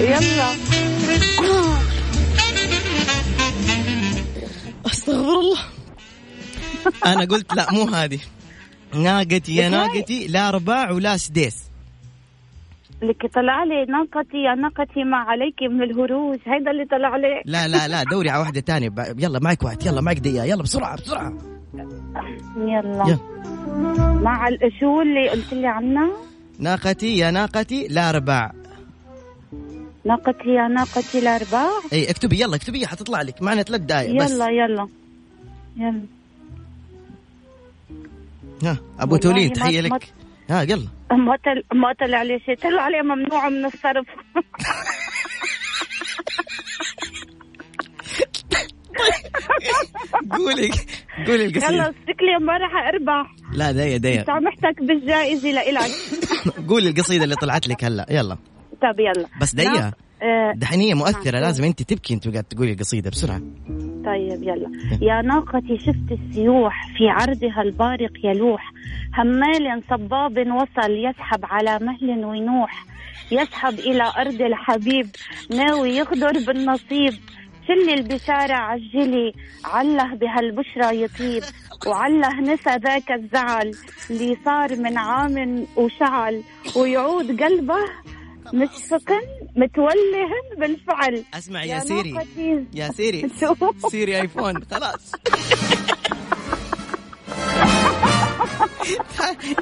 يلا. 0.00 0.50
استغفر 5.10 5.40
الله. 5.40 5.58
أنا 7.06 7.24
قلت 7.24 7.54
لا 7.54 7.72
مو 7.72 7.82
هذه. 7.84 8.18
ناقتي 8.94 9.56
يا 9.56 9.68
ناقتي 9.68 10.26
لا 10.26 10.50
رباع 10.50 10.90
ولا 10.90 11.16
سديس. 11.16 11.56
لك 13.02 13.26
طلع 13.34 13.64
لي 13.64 13.84
ناقتي 13.84 14.36
يا 14.36 14.54
ناقتي 14.54 15.04
ما 15.04 15.16
عليك 15.16 15.62
من 15.62 15.82
الهروج. 15.82 16.38
هيدا 16.46 16.70
اللي 16.70 16.84
طلع 16.84 17.16
لي. 17.16 17.42
لا 17.44 17.68
لا 17.68 17.88
لا 17.88 18.02
دوري 18.02 18.30
على 18.30 18.40
واحدة 18.40 18.60
تانية. 18.60 18.88
ب- 18.88 19.14
يلا 19.18 19.38
معك 19.38 19.62
وقت 19.62 19.86
يلا 19.86 20.00
معك 20.00 20.18
دقيقة 20.18 20.44
يلا 20.44 20.62
بسرعة 20.62 20.96
بسرعة. 20.96 21.32
يلا. 22.56 23.04
يلا. 23.08 23.18
مع 24.22 24.48
شو 24.80 25.02
اللي 25.02 25.28
قلت 25.28 25.52
لي 25.52 25.66
عنها 25.66 26.10
ناقتي 26.58 27.18
يا 27.18 27.30
ناقتي 27.30 27.86
لا 27.88 28.10
رباع. 28.10 28.52
ناقتي 30.04 30.48
يا 30.48 30.68
ناقتي 30.68 31.18
الارباع 31.18 31.68
اي 31.92 32.10
اكتبي 32.10 32.40
يلا 32.40 32.56
اكتبي 32.56 32.86
حتطلع 32.86 33.22
لك. 33.22 33.42
معنا 33.42 33.62
ثلاث 33.62 33.80
دقايق 33.80 34.22
بس. 34.24 34.30
يلا. 34.30 34.88
يلا. 35.76 36.02
يلا 38.62 38.64
ها 38.64 38.78
أبو 39.00 39.16
تولين 39.16 39.52
ما- 39.60 39.70
لك. 39.70 40.12
ها 40.50 40.62
يلا. 40.62 40.86
ما 41.10 41.36
طل... 41.36 41.78
ما 41.78 41.92
طلع 42.00 42.22
لي 42.22 42.40
شيء 42.46 42.54
طلع 42.56 42.88
لي 42.88 43.02
ممنوع 43.02 43.48
من 43.48 43.64
الصرف. 43.64 44.06
قولي 50.30 50.70
قولي 51.26 51.44
يلا 51.44 51.46
القصيدة 51.46 51.94
شكلي 52.02 52.38
ما 52.46 52.52
راح 52.56 52.70
اربح 52.88 53.34
لا 53.52 53.72
دقيقة 53.72 53.96
دقيقة 53.96 54.24
سامحتك 54.24 54.82
بالجائزة 54.82 55.50
لإلك. 55.50 55.90
قولي 56.68 56.88
القصيدة 56.90 57.24
اللي 57.24 57.34
طلعت 57.36 57.68
لك 57.68 57.84
هلا 57.84 58.06
يلا. 58.10 58.34
طب 58.82 59.00
يلا. 59.00 59.26
بس 59.40 59.54
نعم. 59.54 59.92
آه 60.22 60.52
دحين 60.56 60.80
هي 60.80 60.94
مؤثرة. 60.94 61.40
لازم 61.40 61.64
أنت 61.64 61.82
تبكي 61.82 62.14
أنت 62.14 62.28
قاعد 62.28 62.44
تقولي 62.44 62.72
القصيدة 62.72 63.10
بسرعة. 63.10 63.40
طيب 64.06 64.42
يلا. 64.42 64.70
يا 65.02 65.22
ناقتي 65.22 65.78
شفت 65.78 66.08
السيوح 66.10 66.86
في 66.96 67.08
عرضها 67.08 67.62
البارق 67.62 68.12
يلوح. 68.24 68.72
همال 69.18 69.82
صباب 69.90 70.38
وصل 70.38 70.90
يسحب 70.90 71.44
على 71.44 71.78
مهل 71.82 72.24
ونوح 72.24 72.84
يسحب 73.32 73.78
إلى 73.78 74.12
أرض 74.18 74.42
الحبيب 74.42 75.06
ناوي 75.50 75.90
يغدر 75.90 76.32
بالنصيب. 76.46 77.14
شلي 77.68 77.94
البشارة 77.94 78.54
عجلي 78.54 79.32
عله 79.64 80.14
بهالبشرى 80.14 81.02
يطيب. 81.02 81.42
وعله 81.86 82.40
نسى 82.40 82.70
ذاك 82.70 83.12
الزعل 83.12 83.70
اللي 84.10 84.36
صار 84.44 84.76
من 84.76 84.98
عام 84.98 85.66
وشعل. 85.76 86.42
ويعود 86.76 87.42
قلبه 87.42 87.78
مشفق 88.52 89.12
متوله 89.56 90.28
بالفعل. 90.58 91.24
أسمع 91.34 91.64
يا 91.64 91.80
Siri. 91.80 92.12
ناقتي. 92.12 92.64
يا 92.74 92.90
Siri؟ 92.96 93.28
Siri 93.90 94.20
iPhone. 94.20 94.64
خلاص. 94.70 95.12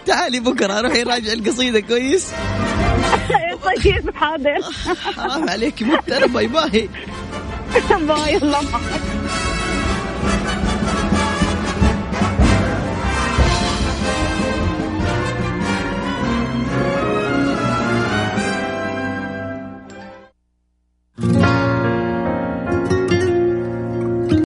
تعالي 0.06 0.40
بكرة 0.40 0.80
روحي 0.80 1.02
راجع 1.02 1.32
القصيدة 1.32 1.80
كويس. 1.80 2.32
طيب 3.64 4.10
حاضر. 4.14 4.62
حرام 5.16 5.48
عليك 5.48 5.82
مضطرب 5.82 6.32
باي 6.32 6.46
باي. 6.46 6.88
باي 7.90 8.36
الله 8.36 8.62
معك. 8.62 8.80